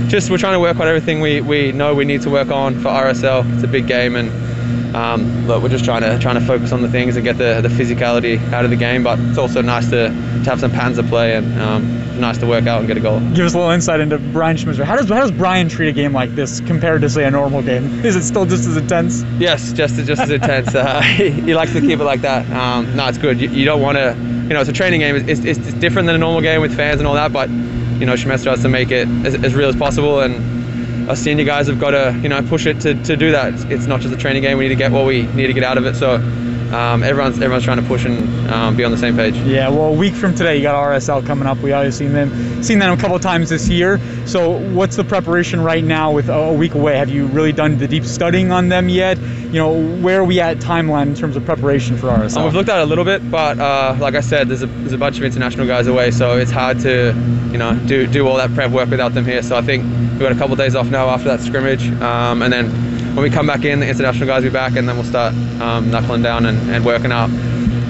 [0.09, 2.75] just we're trying to work on everything we, we know we need to work on
[2.75, 3.51] for RSL.
[3.55, 4.29] It's a big game, and
[4.95, 7.59] um, look, we're just trying to trying to focus on the things and get the,
[7.61, 9.03] the physicality out of the game.
[9.03, 12.65] But it's also nice to, to have some Panzer play and um, nice to work
[12.65, 13.19] out and get a goal.
[13.19, 14.85] Give us a little insight into Brian Schmetzer.
[14.85, 17.61] How does how does Brian treat a game like this compared to say a normal
[17.61, 18.05] game?
[18.05, 19.23] Is it still just as intense?
[19.37, 20.73] Yes, just just as intense.
[20.85, 22.49] Uh, he, he likes to keep it like that.
[22.51, 23.39] Um, no, it's good.
[23.39, 25.15] You, you don't want to, you know, it's a training game.
[25.15, 27.49] It's, it's, it's different than a normal game with fans and all that, but
[27.99, 31.45] you know, Schmetzer has to make it as, as real as possible and us senior
[31.45, 33.53] guys have got to you know push it to, to do that.
[33.53, 34.57] It's, it's not just a training game.
[34.57, 35.95] We need to get what we need to get out of it.
[35.95, 36.15] So
[36.73, 39.35] um, everyone's everyone's trying to push and um, be on the same page.
[39.37, 41.57] Yeah, well, a week from today, you got RSL coming up.
[41.59, 43.99] We obviously seen them, seen them a couple times this year.
[44.25, 46.97] So, what's the preparation right now with a week away?
[46.97, 49.17] Have you really done the deep studying on them yet?
[49.55, 52.39] You know, where are we at timeline in terms of preparation for RSL?
[52.39, 54.67] Um, we've looked at it a little bit, but uh, like I said, there's a,
[54.67, 57.13] there's a bunch of international guys away, so it's hard to
[57.53, 59.41] you know do do all that prep work without them here.
[59.41, 62.41] So I think we've got a couple of days off now after that scrimmage, um,
[62.41, 62.69] and then
[63.15, 65.33] when we come back in, the international guys will be back, and then we'll start
[65.61, 67.29] um, knuckling down and, and working out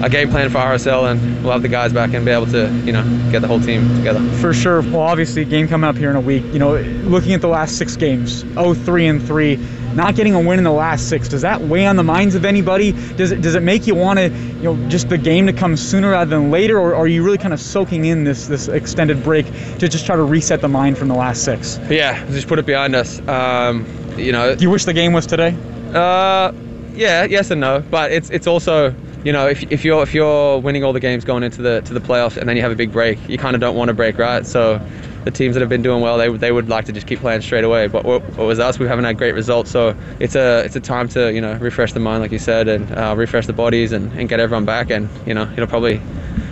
[0.02, 2.70] a game plan for RSL, and we'll have the guys back and be able to,
[2.84, 4.20] you know, get the whole team together.
[4.40, 4.82] For sure.
[4.82, 6.44] Well, obviously, game coming up here in a week.
[6.52, 9.56] You know, looking at the last six games, 0-3 and 3,
[9.94, 12.44] not getting a win in the last six, does that weigh on the minds of
[12.44, 12.92] anybody?
[13.16, 15.74] Does it does it make you want to, you know, just the game to come
[15.76, 19.22] sooner rather than later, or are you really kind of soaking in this this extended
[19.24, 19.46] break
[19.78, 21.78] to just try to reset the mind from the last six?
[21.88, 23.26] Yeah, just put it behind us.
[23.26, 23.86] Um,
[24.18, 25.56] you know, Do you wish the game was today?
[25.94, 26.52] Uh,
[26.94, 27.82] yeah, yes and no.
[27.90, 31.24] But it's it's also you know if, if you're if you're winning all the games
[31.24, 33.54] going into the to the playoffs and then you have a big break, you kind
[33.54, 34.46] of don't want to break, right?
[34.46, 34.80] So
[35.24, 37.42] the teams that have been doing well, they they would like to just keep playing
[37.42, 37.88] straight away.
[37.88, 38.78] But what, what was us?
[38.78, 41.92] We haven't had great results, so it's a it's a time to you know refresh
[41.92, 44.90] the mind, like you said, and uh, refresh the bodies and, and get everyone back.
[44.90, 46.00] And you know it'll probably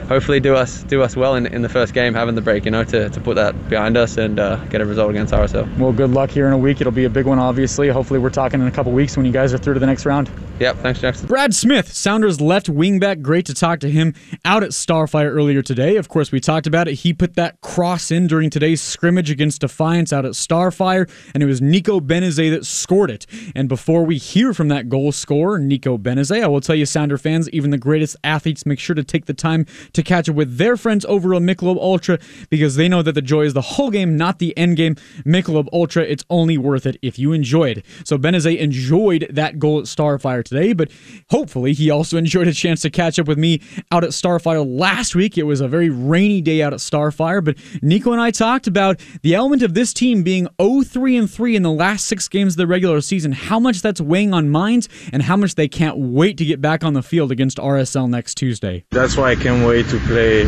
[0.08, 2.70] hopefully do us do us well in, in the first game having the break you
[2.70, 5.92] know to, to put that behind us and uh, get a result against RSL Well,
[5.92, 6.80] good luck here in a week.
[6.80, 7.88] It'll be a big one, obviously.
[7.88, 10.06] Hopefully, we're talking in a couple weeks when you guys are through to the next
[10.06, 10.30] round.
[10.60, 13.22] yep thanks Jackson Brad Smith, Sounders left wingback.
[13.22, 14.14] Great to talk to him
[14.44, 15.96] out at Starfire earlier today.
[15.96, 16.94] Of course, we talked about it.
[16.94, 21.46] He put that cross in during today's scrimmage against Defiance out at Starfire, and it
[21.46, 23.26] was Nico Benezet that scored it.
[23.54, 27.18] And before we hear from that goal scorer, Nico Benezet, I will tell you, Sounder
[27.18, 30.58] fans, even the greatest athletes make sure to take the time to catch up with
[30.58, 32.18] their friends over at Michelob Ultra
[32.50, 34.96] because they know that the joy is the whole game, not the end game.
[35.24, 37.84] Michelob Ultra, it's only worth it if you enjoy it.
[38.04, 40.90] So Benezet enjoyed that goal at Starfire today, but
[41.30, 45.14] hopefully he also enjoyed a chance to catch up with me out at Starfire last
[45.14, 45.38] week.
[45.38, 49.00] It was a very rainy day out at Starfire, but Nico and I talked about
[49.22, 52.58] the element of this team being 0-3 and 3 in the last 6 games of
[52.58, 56.36] the regular season, how much that's weighing on minds and how much they can't wait
[56.38, 58.84] to get back on the field against RSL next Tuesday.
[58.90, 60.44] That's why I can't wait to play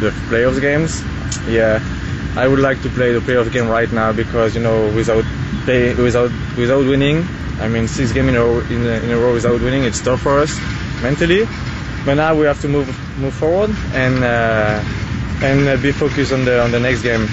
[0.00, 1.02] the playoffs games.
[1.48, 1.80] Yeah,
[2.36, 5.24] I would like to play the playoff game right now because you know without
[5.64, 7.26] play, without without winning,
[7.60, 10.00] I mean six games in a row, in a, in a row without winning, it's
[10.00, 10.58] tough for us
[11.02, 11.46] mentally.
[12.04, 14.82] But now we have to move move forward and uh,
[15.42, 17.28] and uh, be focused on the on the next game.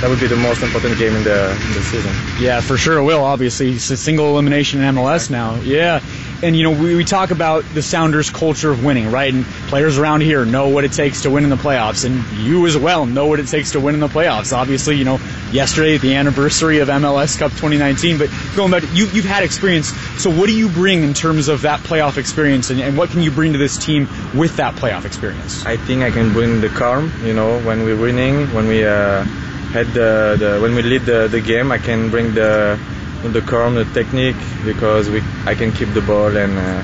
[0.00, 2.10] That would be the most important game in the in the season.
[2.40, 3.22] Yeah, for sure it will.
[3.22, 5.56] Obviously, it's a single elimination in MLS now.
[5.56, 6.00] Yeah,
[6.42, 9.32] and you know we, we talk about the Sounders culture of winning, right?
[9.32, 12.66] And players around here know what it takes to win in the playoffs, and you
[12.66, 14.56] as well know what it takes to win in the playoffs.
[14.56, 15.18] Obviously, you know
[15.52, 19.88] yesterday the anniversary of MLS Cup 2019, but going back, you, you've had experience.
[20.18, 23.20] So what do you bring in terms of that playoff experience, and, and what can
[23.20, 25.66] you bring to this team with that playoff experience?
[25.66, 27.12] I think I can bring the calm.
[27.22, 29.26] You know, when we're winning, when we uh,
[29.72, 32.78] had the, the when we lead the, the game, I can bring the
[33.22, 36.82] the calm, the technique, because we I can keep the ball and uh,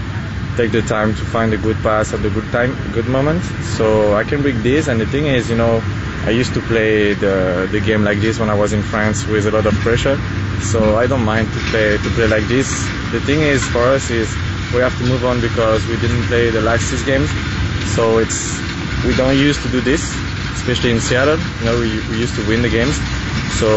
[0.57, 3.43] take the time to find a good pass at the good time, good moment.
[3.77, 4.89] So I can bring this.
[4.89, 5.83] And the thing is, you know,
[6.25, 9.47] I used to play the the game like this when I was in France with
[9.47, 10.17] a lot of pressure.
[10.61, 12.69] So I don't mind to play to play like this.
[13.13, 14.29] The thing is, for us, is
[14.75, 17.31] we have to move on because we didn't play the last six games.
[17.95, 18.39] So it's
[19.07, 20.03] we don't used to do this,
[20.57, 21.39] especially in Seattle.
[21.61, 22.97] You know, we, we used to win the games.
[23.61, 23.69] So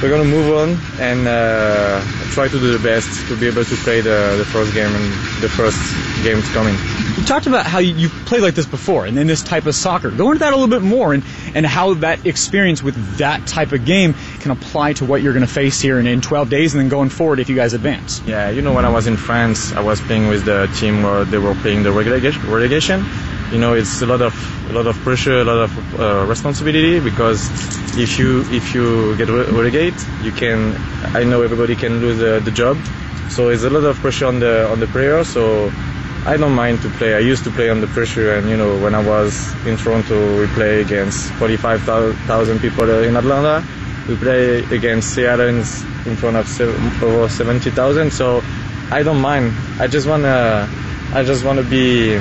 [0.00, 3.76] we're gonna move on and uh, try to do the best to be able to
[3.76, 5.12] play the, the first game and
[5.42, 5.78] the first
[6.22, 6.76] games coming.
[7.16, 10.10] You talked about how you, played like this before and in this type of soccer.
[10.10, 13.72] Go into that a little bit more and, and how that experience with that type
[13.72, 16.74] of game can apply to what you're going to face here in, in 12 days
[16.74, 18.20] and then going forward if you guys advance.
[18.22, 21.24] Yeah, you know, when I was in France, I was playing with the team where
[21.24, 22.48] they were playing the relegation.
[22.48, 23.04] relegation.
[23.52, 24.34] You know, it's a lot of
[24.70, 27.48] a lot of pressure, a lot of uh, responsibility because
[27.96, 30.76] if you if you get relegated, you can.
[31.14, 32.76] I know everybody can lose the job,
[33.30, 35.24] so it's a lot of pressure on the on the player.
[35.24, 35.72] So
[36.26, 37.14] I don't mind to play.
[37.14, 39.32] I used to play under pressure, and you know when I was
[39.64, 43.64] in Toronto, we play against 45,000 people in Atlanta.
[44.06, 48.10] We play against Seattle in front of over 70,000.
[48.12, 48.42] So
[48.90, 49.54] I don't mind.
[49.80, 50.68] I just wanna,
[51.14, 52.16] I just wanna be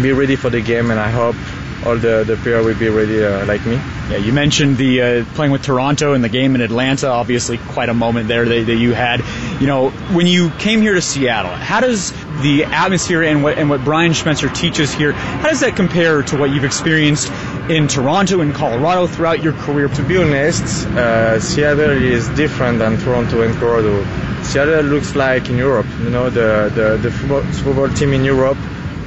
[0.00, 1.36] be ready for the game, and I hope
[1.84, 3.74] all the the player will be ready uh, like me.
[4.10, 7.08] Yeah, you mentioned the uh, playing with Toronto and the game in Atlanta.
[7.08, 9.20] Obviously, quite a moment there that, that, you had.
[9.60, 13.68] You know, when you came here to Seattle, how does the atmosphere and what and
[13.68, 17.30] what Brian Schmetzer teaches here, how does that compare to what you've experienced
[17.68, 19.88] in Toronto and Colorado throughout your career?
[19.88, 24.04] To be honest, uh, Seattle is different than Toronto and Colorado.
[24.42, 25.86] Seattle looks like in Europe.
[26.00, 28.58] You know, the the, the football, football team in Europe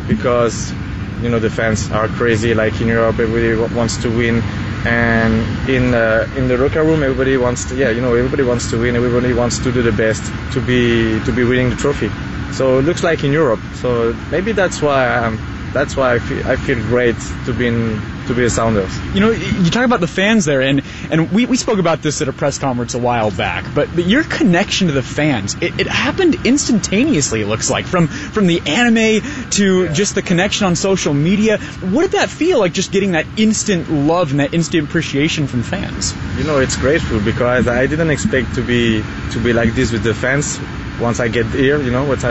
[0.07, 0.73] because
[1.21, 2.53] you know the fans are crazy.
[2.53, 4.41] Like in Europe everybody wants to win.
[4.85, 8.69] And in uh, in the locker room everybody wants to yeah you know everybody wants
[8.71, 8.95] to win.
[8.95, 12.11] Everybody wants to do the best to be to be winning the trophy.
[12.53, 13.59] So it looks like in Europe.
[13.73, 15.39] So maybe that's why I'm
[15.75, 18.97] that's why I feel, I feel great to be in, to be a Sounders.
[19.13, 22.21] You know, you talk about the fans there, and and we, we spoke about this
[22.21, 23.65] at a press conference a while back.
[23.75, 27.41] But, but your connection to the fans, it, it happened instantaneously.
[27.41, 29.91] It looks like from from the anime to yeah.
[29.91, 31.57] just the connection on social media.
[31.57, 32.71] What did that feel like?
[32.71, 36.15] Just getting that instant love and that instant appreciation from fans.
[36.38, 40.03] You know, it's grateful because I didn't expect to be to be like this with
[40.03, 40.57] the fans
[40.99, 42.23] once I get here, you know, once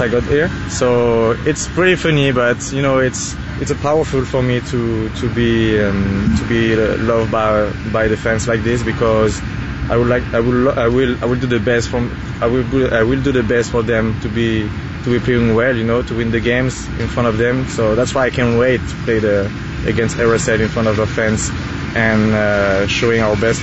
[0.00, 0.48] I, got here.
[0.68, 5.34] So it's pretty funny, but you know, it's it's a powerful for me to to
[5.34, 9.40] be um, to be loved by by the fans like this because
[9.88, 12.94] I would like I will I will I will do the best from I will
[12.94, 14.68] I will do the best for them to be
[15.04, 17.66] to be playing well, you know, to win the games in front of them.
[17.68, 19.52] So that's why I can't wait to play the
[19.86, 21.50] against RSL in front of the fans
[21.94, 23.60] and uh, showing our best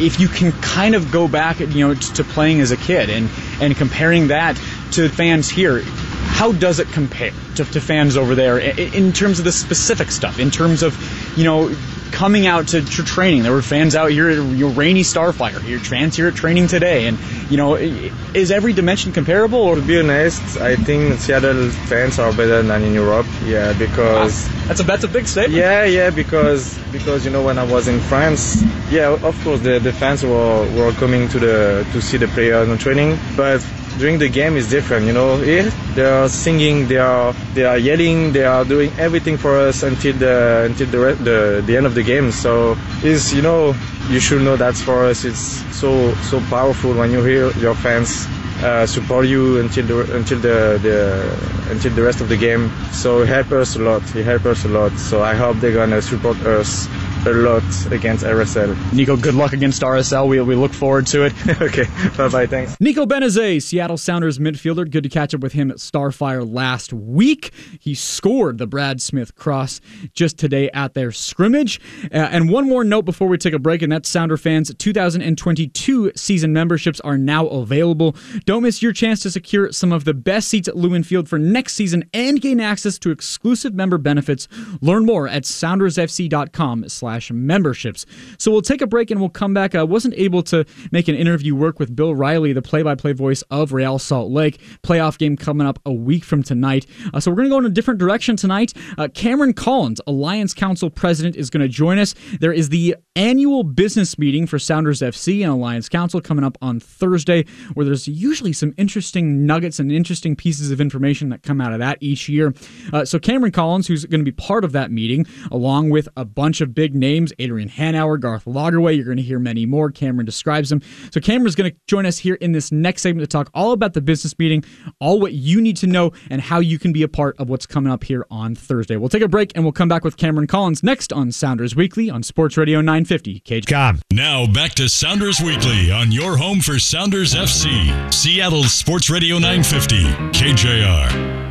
[0.00, 3.30] if you can kind of go back, you know, to playing as a kid and
[3.60, 4.56] and comparing that
[4.92, 9.44] to fans here, how does it compare to, to fans over there in, terms of
[9.44, 10.38] the specific stuff?
[10.38, 10.96] In terms of,
[11.36, 11.74] you know,
[12.14, 13.42] coming out to, to training.
[13.42, 15.60] There were fans out here at your rainy Starfire.
[15.68, 17.18] Your fans here at training today, and
[17.50, 19.58] you know, is every dimension comparable?
[19.58, 23.26] Or to be honest, I think Seattle fans are better than in Europe.
[23.44, 24.66] Yeah, because wow.
[24.68, 25.58] that's a that's a big statement.
[25.58, 29.80] Yeah, yeah, because because you know when I was in France, yeah, of course the,
[29.80, 33.60] the fans were, were coming to the to see the players in training, but
[33.98, 35.06] during the game is different.
[35.06, 39.36] You know, here they are singing, they are they are yelling, they are doing everything
[39.36, 42.30] for us until the until the the, the end of the game.
[42.32, 43.74] So is you know
[44.08, 45.24] you should know that's for us.
[45.24, 45.38] It's
[45.76, 48.26] so so powerful when you hear your fans
[48.62, 52.70] uh, support you until the until the, the until the rest of the game.
[52.92, 54.02] So it helped us a lot.
[54.14, 54.92] It helped us a lot.
[54.98, 56.88] So I hope they're gonna support us
[57.26, 58.92] a lot against RSL.
[58.92, 60.28] Nico, good luck against RSL.
[60.28, 61.32] We, we look forward to it.
[61.62, 61.84] okay,
[62.16, 62.46] bye bye.
[62.46, 62.78] Thanks.
[62.80, 64.90] Nico Benezet, Seattle Sounders midfielder.
[64.90, 67.52] Good to catch up with him at Starfire last week.
[67.80, 69.80] He scored the Brad Smith cross
[70.12, 71.80] just today at their scrimmage.
[72.04, 76.12] Uh, and one more note before we take a break, and that's Sounder fans 2022
[76.16, 78.14] season memberships are now available.
[78.44, 81.38] Don't miss your chance to secure some of the best seats at Lumen Field for
[81.38, 84.48] next season and gain access to exclusive member benefits.
[84.80, 88.06] Learn more at soundersfc.com slash slash memberships.
[88.38, 89.74] So we'll take a break and we'll come back.
[89.74, 93.72] I wasn't able to make an interview work with Bill Riley, the play-by-play voice of
[93.72, 94.60] Real Salt Lake.
[94.82, 96.86] Playoff game coming up a week from tonight.
[97.12, 98.72] Uh, so we're going to go in a different direction tonight.
[98.98, 102.14] Uh, Cameron Collins, Alliance Council president, is going to join us.
[102.40, 106.80] There is the annual business meeting for Sounders FC and Alliance Council coming up on
[106.80, 107.44] Thursday,
[107.74, 111.78] where there's usually some interesting nuggets and interesting pieces of information that come out of
[111.78, 112.52] that each year.
[112.92, 116.24] Uh, so Cameron Collins, who's going to be part of that meeting, along with a
[116.24, 118.96] bunch of big names Adrian Hanauer, Garth Lagerwey.
[118.96, 119.90] You're going to hear many more.
[119.90, 120.80] Cameron describes them.
[121.12, 123.92] So, Cameron's going to join us here in this next segment to talk all about
[123.92, 124.64] the business meeting,
[125.00, 127.66] all what you need to know, and how you can be a part of what's
[127.66, 128.96] coming up here on Thursday.
[128.96, 132.10] We'll take a break and we'll come back with Cameron Collins next on Sounders Weekly
[132.10, 133.40] on Sports Radio 950.
[133.40, 134.00] KCOM.
[134.10, 140.04] Now, back to Sounders Weekly on your home for Sounders FC, Seattle Sports Radio 950,
[140.32, 141.43] KJR.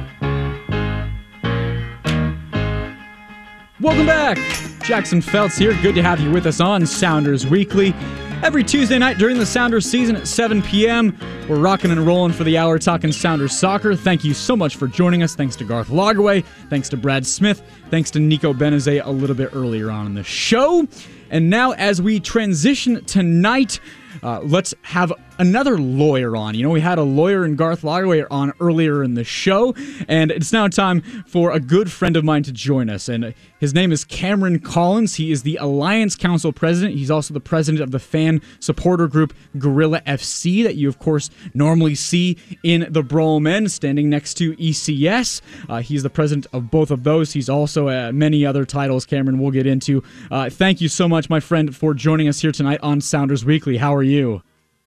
[3.83, 4.37] Welcome back.
[4.81, 5.73] Jackson Felts here.
[5.81, 7.93] Good to have you with us on Sounders Weekly.
[8.41, 11.17] Every Tuesday night during the Sounders season at 7 p.m.,
[11.49, 13.93] we're rocking and rolling for the hour talking Sounders soccer.
[13.93, 15.35] Thank you so much for joining us.
[15.35, 16.45] Thanks to Garth Lagerwey.
[16.69, 17.61] Thanks to Brad Smith.
[17.89, 20.87] Thanks to Nico Benezet a little bit earlier on in the show.
[21.29, 23.81] And now, as we transition tonight,
[24.21, 26.55] uh, let's have another lawyer on.
[26.55, 29.73] You know, we had a lawyer and Garth Lagerwey on earlier in the show,
[30.07, 33.09] and it's now time for a good friend of mine to join us.
[33.09, 35.15] And his name is Cameron Collins.
[35.15, 36.95] He is the Alliance Council president.
[36.95, 41.29] He's also the president of the fan supporter group Gorilla FC, that you, of course,
[41.53, 45.41] normally see in the Brougham End, standing next to ECS.
[45.69, 47.33] Uh, he's the president of both of those.
[47.33, 50.03] He's also uh, many other titles, Cameron, we'll get into.
[50.29, 53.77] Uh, thank you so much, my friend, for joining us here tonight on Sounders Weekly.
[53.77, 54.43] How are you?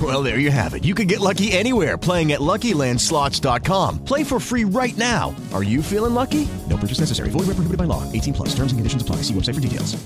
[0.00, 0.84] Well, there you have it.
[0.84, 4.04] You can get lucky anywhere playing at LuckyLandSlots.com.
[4.04, 5.34] Play for free right now.
[5.52, 6.46] Are you feeling lucky?
[6.68, 7.30] No purchase necessary.
[7.30, 8.04] Void where prohibited by law.
[8.12, 8.48] 18 plus.
[8.50, 9.16] Terms and conditions apply.
[9.22, 9.96] See website for details.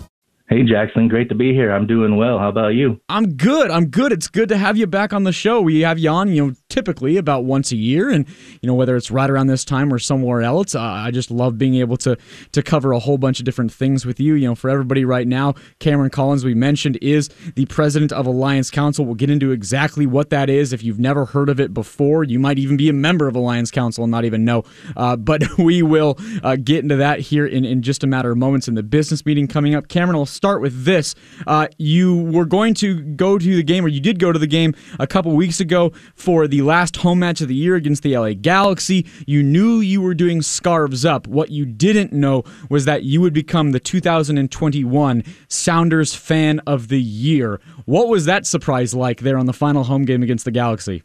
[0.48, 1.08] Hey, Jackson.
[1.08, 1.72] Great to be here.
[1.72, 2.38] I'm doing well.
[2.38, 3.00] How about you?
[3.08, 3.70] I'm good.
[3.70, 4.12] I'm good.
[4.12, 5.60] It's good to have you back on the show.
[5.60, 8.26] We have you on, you know, typically about once a year, and
[8.60, 10.74] you know whether it's right around this time or somewhere else.
[10.74, 12.16] Uh, I just love being able to
[12.52, 14.34] to cover a whole bunch of different things with you.
[14.34, 18.70] You know, for everybody right now, Cameron Collins, we mentioned, is the president of Alliance
[18.70, 19.04] Council.
[19.04, 20.72] We'll get into exactly what that is.
[20.72, 23.70] If you've never heard of it before, you might even be a member of Alliance
[23.70, 24.64] Council and not even know.
[24.96, 28.38] Uh, but we will uh, get into that here in in just a matter of
[28.38, 29.88] moments in the business meeting coming up.
[29.88, 31.14] Cameron, I'll start with this.
[31.46, 34.46] Uh, you were going to go to the game, or you did go to the
[34.46, 38.16] game a couple weeks ago for the last home match of the year against the
[38.16, 39.06] LA Galaxy.
[39.26, 41.26] You knew you were doing scarves up.
[41.26, 47.00] What you didn't know was that you would become the 2021 Sounders Fan of the
[47.00, 47.60] Year.
[47.84, 51.02] What was that surprise like there on the final home game against the Galaxy?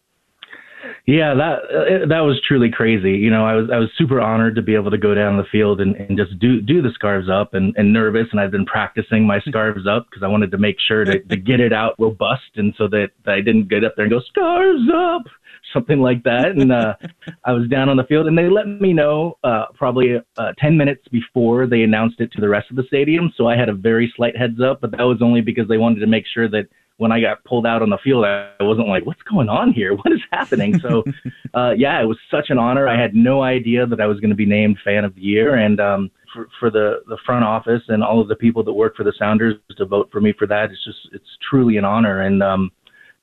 [1.07, 3.13] Yeah, that uh, that was truly crazy.
[3.13, 5.45] You know, I was I was super honored to be able to go down the
[5.49, 8.65] field and, and just do do the scarves up and, and nervous and I've been
[8.65, 11.95] practicing my scarves up because I wanted to make sure to, to get it out
[11.97, 15.23] robust and so that, that I didn't get up there and go scarves up
[15.73, 16.51] something like that.
[16.51, 16.95] And uh,
[17.45, 20.77] I was down on the field and they let me know uh, probably uh, 10
[20.77, 23.33] minutes before they announced it to the rest of the stadium.
[23.35, 25.99] So I had a very slight heads up, but that was only because they wanted
[25.99, 29.05] to make sure that when I got pulled out on the field, I wasn't like,
[29.05, 29.93] what's going on here?
[29.93, 30.79] What is happening?
[30.79, 31.03] So,
[31.53, 32.87] uh, yeah, it was such an honor.
[32.87, 35.55] I had no idea that I was going to be named fan of the year.
[35.55, 38.95] And, um, for, for the, the front office and all of the people that work
[38.95, 42.21] for the Sounders to vote for me for that, it's just, it's truly an honor.
[42.21, 42.71] And, um,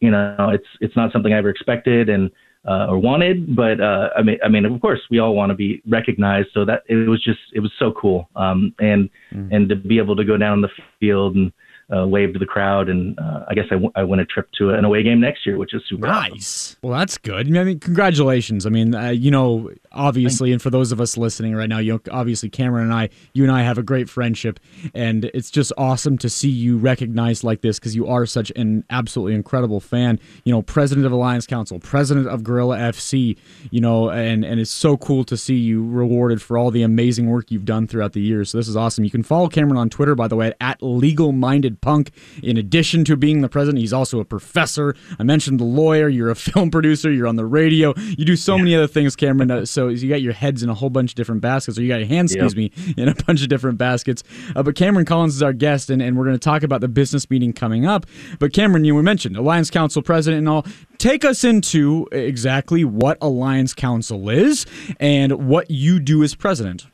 [0.05, 2.09] you know, it's, it's not something I ever expected.
[2.09, 2.31] And,
[2.67, 3.55] uh, or wanted.
[3.55, 6.49] But uh, I mean, I mean, of course, we all want to be recognized.
[6.55, 9.11] So that it was just it was so cool, um, and
[9.53, 11.53] and to be able to go down the field and
[11.95, 12.89] uh, wave to the crowd.
[12.89, 15.45] And uh, I guess I, w- I win a trip to an away game next
[15.45, 16.77] year, which is super nice.
[16.83, 17.55] Well, that's good.
[17.55, 18.65] I mean, congratulations.
[18.65, 21.93] I mean, uh, you know, obviously, and for those of us listening right now, you
[21.93, 24.61] know, obviously, Cameron and I, you and I have a great friendship,
[24.95, 28.85] and it's just awesome to see you recognized like this because you are such an
[28.91, 30.19] absolutely incredible fan.
[30.45, 33.37] You know, president of Alliance Council, president of Gorilla FC.
[33.71, 37.29] You know, and and it's so cool to see you rewarded for all the amazing
[37.29, 38.51] work you've done throughout the years.
[38.51, 39.05] So this is awesome.
[39.05, 42.11] You can follow Cameron on Twitter, by the way, at Legal Minded Punk.
[42.43, 44.95] In addition to being the president, he's also a professor.
[45.19, 46.09] I mentioned the lawyer.
[46.09, 47.11] You're a film producer.
[47.11, 47.95] You're on the radio.
[47.97, 49.51] You do so many other things, Cameron.
[49.51, 51.89] Uh, so you got your heads in a whole bunch of different baskets, or you
[51.89, 54.23] got your hands, excuse me, in a bunch of different baskets.
[54.55, 56.89] Uh, but Cameron Collins is our guest, and, and we're going to talk about the
[56.89, 58.07] business meeting coming up.
[58.39, 60.67] But Cameron, you were mentioned Alliance Council president and all.
[60.99, 64.67] Take us into exactly what Alliance Council is
[65.01, 66.87] and what you do as president.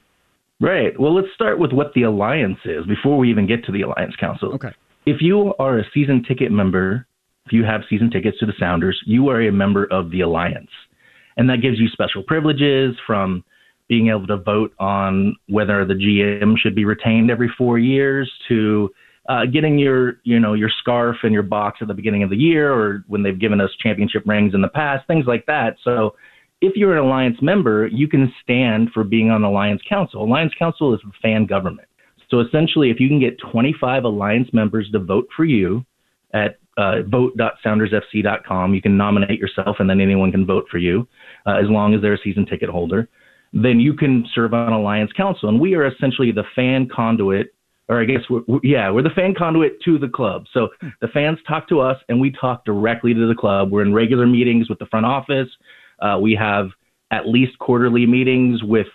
[0.61, 0.99] Right.
[1.01, 4.15] Well, let's start with what the Alliance is before we even get to the Alliance
[4.17, 4.53] Council.
[4.55, 4.73] Okay.
[5.07, 7.07] If you are a season ticket member,
[7.47, 10.69] if you have season tickets to the Sounders, you are a member of the Alliance.
[11.41, 13.43] And that gives you special privileges from
[13.89, 18.91] being able to vote on whether the GM should be retained every four years to
[19.27, 22.37] uh, getting your, you know, your scarf and your box at the beginning of the
[22.37, 25.77] year or when they've given us championship rings in the past, things like that.
[25.83, 26.15] So
[26.61, 30.23] if you're an Alliance member, you can stand for being on Alliance Council.
[30.23, 31.89] Alliance Council is a fan government.
[32.29, 35.87] So essentially, if you can get 25 Alliance members to vote for you
[36.35, 41.09] at uh, vote.soundersfc.com, you can nominate yourself and then anyone can vote for you
[41.47, 43.09] uh, as long as they're a season ticket holder.
[43.53, 45.49] Then you can serve on Alliance Council.
[45.49, 47.55] And we are essentially the fan conduit,
[47.89, 50.45] or I guess, we're, we yeah, we're the fan conduit to the club.
[50.53, 50.69] So
[51.01, 53.73] the fans talk to us and we talk directly to the club.
[53.73, 55.49] We're in regular meetings with the front office.
[56.01, 56.69] Uh, we have
[57.11, 58.87] at least quarterly meetings with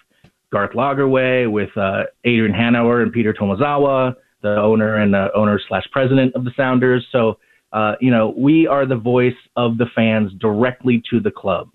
[0.52, 5.84] Garth Lagerwey, with uh, Adrian Hanauer and Peter Tomozawa, the owner and the owner slash
[5.91, 7.06] president of the Sounders.
[7.12, 7.39] So,
[7.74, 11.70] uh, you know, we are the voice of the fans directly to the club.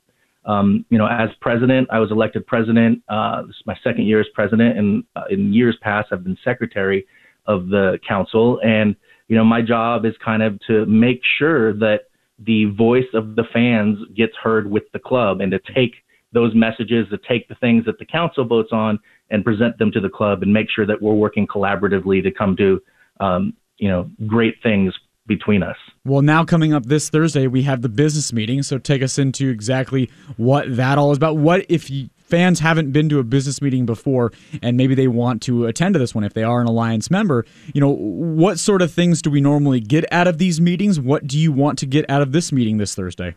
[0.46, 3.02] Um, you know, as president, I was elected president.
[3.08, 6.38] Uh, this is my second year as president, and uh, in years past, I've been
[6.42, 7.06] secretary
[7.46, 8.58] of the council.
[8.62, 8.96] And
[9.28, 13.44] you know, my job is kind of to make sure that the voice of the
[13.52, 15.92] fans gets heard with the club, and to take
[16.32, 18.98] those messages, to take the things that the council votes on,
[19.30, 22.56] and present them to the club, and make sure that we're working collaboratively to come
[22.56, 22.80] to,
[23.20, 24.94] um, you know, great things
[25.30, 25.76] between us.
[26.04, 28.62] Well, now coming up this Thursday, we have the business meeting.
[28.62, 31.38] So take us into exactly what that all is about.
[31.38, 35.40] What if you, fans haven't been to a business meeting before and maybe they want
[35.42, 38.82] to attend to this one if they are an alliance member you know what sort
[38.82, 41.86] of things do we normally get out of these meetings what do you want to
[41.86, 43.34] get out of this meeting this thursday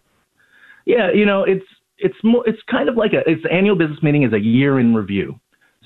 [0.86, 1.66] Yeah, you know, it's
[1.98, 4.80] it's more it's kind of like a it's the annual business meeting is a year
[4.80, 5.39] in review.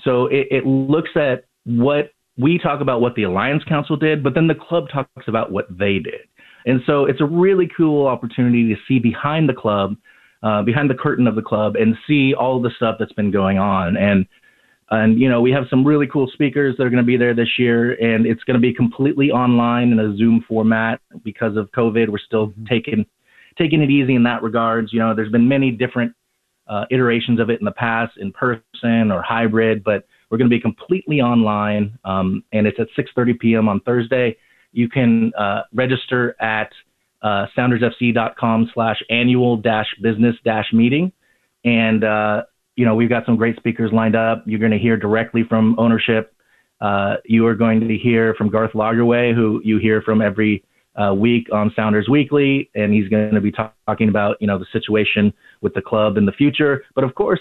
[0.04, 4.34] So it, it looks at what we talk about what the Alliance Council did, but
[4.34, 6.28] then the club talks about what they did.
[6.66, 9.96] And so it's a really cool opportunity to see behind the club,
[10.42, 13.58] uh, behind the curtain of the club, and see all the stuff that's been going
[13.58, 13.96] on.
[13.96, 14.26] And
[14.90, 17.34] and you know we have some really cool speakers that are going to be there
[17.34, 21.70] this year, and it's going to be completely online in a Zoom format because of
[21.72, 22.08] COVID.
[22.08, 23.04] We're still taking
[23.56, 24.92] taking it easy in that regards.
[24.92, 26.12] You know, there's been many different
[26.68, 30.54] uh, iterations of it in the past, in person or hybrid, but we're going to
[30.54, 33.68] be completely online, um, and it's at 6:30 p.m.
[33.68, 34.36] on Thursday.
[34.72, 36.70] You can uh, register at
[37.22, 41.12] uh, soundersfc.com slash annual dash business dash meeting,
[41.64, 42.42] and uh,
[42.76, 44.44] you know we've got some great speakers lined up.
[44.46, 46.34] You're going to hear directly from ownership.
[46.80, 50.64] Uh, you are going to hear from Garth Lagerwey, who you hear from every
[50.94, 54.58] uh, week on Sounders Weekly, and he's going to be talk- talking about you know
[54.58, 56.84] the situation with the club in the future.
[56.94, 57.40] But of course,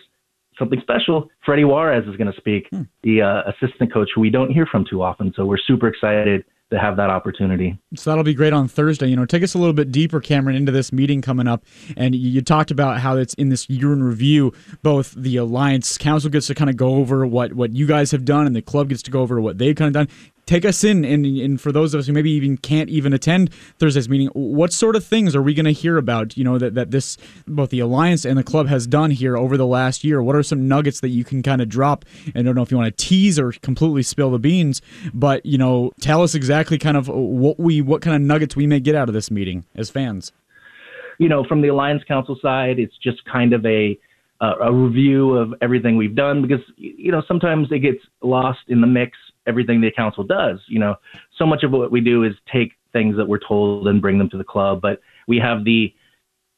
[0.60, 1.30] something special.
[1.46, 2.70] Freddy Juarez is going to speak,
[3.04, 5.34] the uh, assistant coach who we don't hear from too often.
[5.36, 7.78] So we're super excited to have that opportunity.
[7.96, 9.08] So that'll be great on Thursday.
[9.08, 11.64] You know, take us a little bit deeper, Cameron, into this meeting coming up.
[11.96, 14.54] And you, you talked about how it's in this year in review.
[14.84, 18.26] Both the Alliance Council gets to kind of go over what what you guys have
[18.26, 20.16] done, and the club gets to go over what they've kind of done.
[20.48, 23.54] Take us in, and, and for those of us who maybe even can't even attend
[23.80, 26.38] Thursday's meeting, what sort of things are we going to hear about?
[26.38, 29.58] You know that that this both the Alliance and the club has done here over
[29.58, 30.24] the last year.
[30.24, 32.06] What are some nuggets that you can kind of drop?
[32.28, 34.82] And I don't know if you want to tease or completely spill the beans,
[35.14, 38.66] but you know, tell us exactly kind of what we what kind of nuggets we
[38.68, 40.32] may get out of this meeting as fans.
[41.18, 44.00] You know, from the Alliance Council side, it's just kind of a
[44.40, 48.80] uh, a review of everything we've done because you know sometimes it gets lost in
[48.80, 49.18] the mix
[49.48, 50.96] everything the council does you know
[51.38, 54.30] so much of what we do is take things that we're told and bring them
[54.30, 55.94] to the club but we have the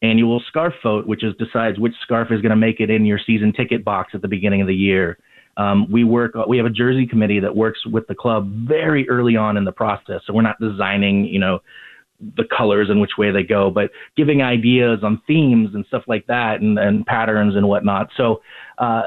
[0.02, 3.20] annual scarf vote, which is decides which scarf is going to make it in your
[3.26, 5.18] season ticket box at the beginning of the year.
[5.58, 6.34] Um, we work.
[6.48, 9.72] We have a jersey committee that works with the club very early on in the
[9.72, 10.22] process.
[10.26, 11.60] So we're not designing, you know,
[12.38, 16.28] the colors and which way they go, but giving ideas on themes and stuff like
[16.28, 18.10] that, and, and patterns and whatnot.
[18.16, 18.42] So
[18.78, 19.04] uh,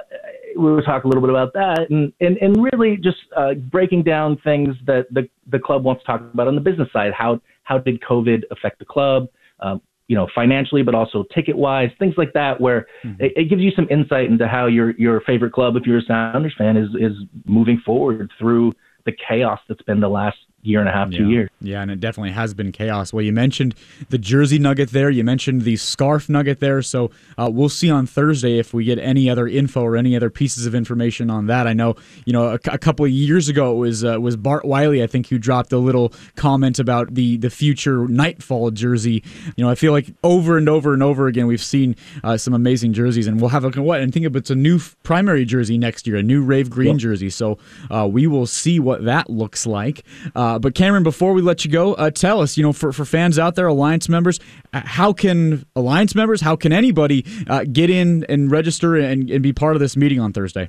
[0.56, 4.02] we will talk a little bit about that, and and, and really just uh, breaking
[4.02, 7.12] down things that the the club wants to talk about on the business side.
[7.12, 9.28] How how did COVID affect the club?
[9.60, 13.22] Um, you know, financially, but also ticket wise, things like that, where mm-hmm.
[13.22, 16.02] it, it, gives you some insight into how your your favorite club, if you're a
[16.02, 18.72] Sounders fan, is is moving forward through
[19.06, 21.28] the chaos that's been the last year and a half, two yeah.
[21.28, 21.50] years.
[21.60, 23.12] Yeah, and it definitely has been chaos.
[23.12, 23.74] Well, you mentioned
[24.10, 25.10] the jersey nugget there.
[25.10, 26.82] You mentioned the scarf nugget there.
[26.82, 30.30] So uh, we'll see on Thursday if we get any other info or any other
[30.30, 31.66] pieces of information on that.
[31.66, 34.64] I know, you know, a, a couple of years ago it was uh, was Bart
[34.64, 39.22] Wiley, I think, who dropped a little comment about the the future Nightfall jersey.
[39.56, 42.54] You know, I feel like over and over and over again we've seen uh, some
[42.54, 44.00] amazing jerseys, and we'll have a what?
[44.00, 47.30] And think of it's a new primary jersey next year, a new Rave Green jersey.
[47.30, 47.58] So
[47.90, 50.04] uh, we will see what that looks like.
[50.34, 52.92] Uh, uh, but Cameron, before we let you go, uh, tell us, you know, for,
[52.92, 54.38] for fans out there, Alliance members,
[54.74, 59.42] uh, how can Alliance members, how can anybody uh, get in and register and, and
[59.42, 60.68] be part of this meeting on Thursday?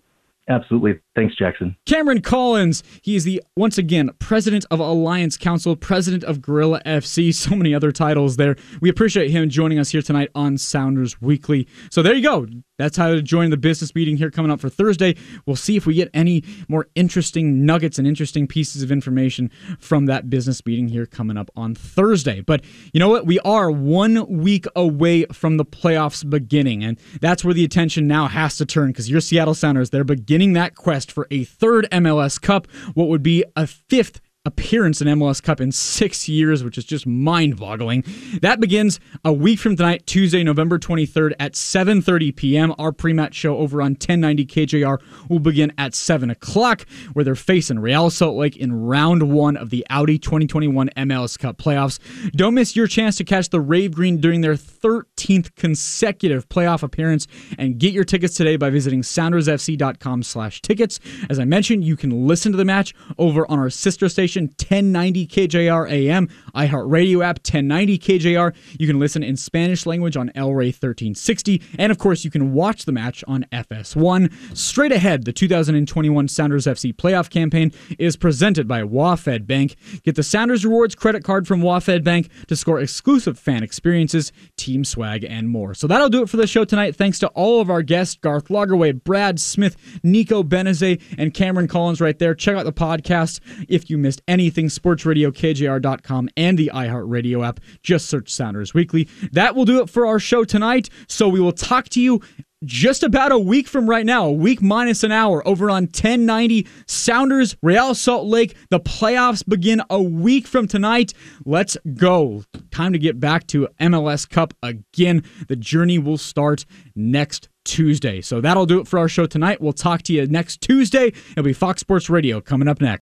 [0.50, 0.98] Absolutely.
[1.14, 1.76] Thanks, Jackson.
[1.86, 2.82] Cameron Collins.
[3.02, 7.72] He is the, once again, president of Alliance Council, president of Gorilla FC, so many
[7.72, 8.56] other titles there.
[8.80, 11.68] We appreciate him joining us here tonight on Sounders Weekly.
[11.90, 12.46] So there you go.
[12.78, 15.14] That's how to join the business meeting here coming up for Thursday.
[15.44, 20.06] We'll see if we get any more interesting nuggets and interesting pieces of information from
[20.06, 22.40] that business meeting here coming up on Thursday.
[22.40, 23.26] But you know what?
[23.26, 28.28] We are one week away from the playoffs beginning, and that's where the attention now
[28.28, 32.40] has to turn because your Seattle Sounders, they're beginning that quest for a third MLS
[32.40, 36.84] Cup, what would be a fifth appearance in MLS Cup in six years, which is
[36.84, 38.02] just mind-boggling.
[38.40, 42.74] That begins a week from tonight, Tuesday, November 23rd at 7.30 p.m.
[42.78, 47.80] Our pre-match show over on 1090 KJR will begin at 7 o'clock, where they're facing
[47.80, 51.98] Real Salt Lake in round one of the Audi 2021 MLS Cup playoffs.
[52.32, 57.26] Don't miss your chance to catch the Rave Green during their 13th consecutive playoff appearance,
[57.58, 60.98] and get your tickets today by visiting soundersfc.com slash tickets.
[61.28, 64.44] As I mentioned, you can listen to the match over on our sister station station
[64.44, 68.54] 1090 KJR AM, iHeartRadio app 1090 KJR.
[68.78, 72.52] You can listen in Spanish language on El Rey 1360, and of course, you can
[72.52, 74.56] watch the match on FS1.
[74.56, 79.74] Straight ahead, the 2021 Sounders FC playoff campaign is presented by WaFd Bank.
[80.04, 84.84] Get the Sounders Rewards credit card from WaFd Bank to score exclusive fan experiences, team
[84.84, 85.74] swag, and more.
[85.74, 86.94] So that'll do it for the show tonight.
[86.94, 92.00] Thanks to all of our guests Garth Lagerwey, Brad Smith, Nico Benezet, and Cameron Collins
[92.00, 92.34] right there.
[92.36, 97.60] Check out the podcast if you missed missed anything, sportsradiokjr.com and the iHeartRadio app.
[97.82, 99.08] Just search Sounders Weekly.
[99.32, 100.90] That will do it for our show tonight.
[101.08, 102.20] So we will talk to you
[102.62, 106.66] just about a week from right now, a week minus an hour, over on 1090
[106.86, 108.54] Sounders, Real Salt Lake.
[108.68, 111.14] The playoffs begin a week from tonight.
[111.46, 112.44] Let's go.
[112.70, 115.24] Time to get back to MLS Cup again.
[115.48, 118.20] The journey will start next Tuesday.
[118.20, 119.62] So that'll do it for our show tonight.
[119.62, 121.14] We'll talk to you next Tuesday.
[121.30, 123.09] It'll be Fox Sports Radio coming up next.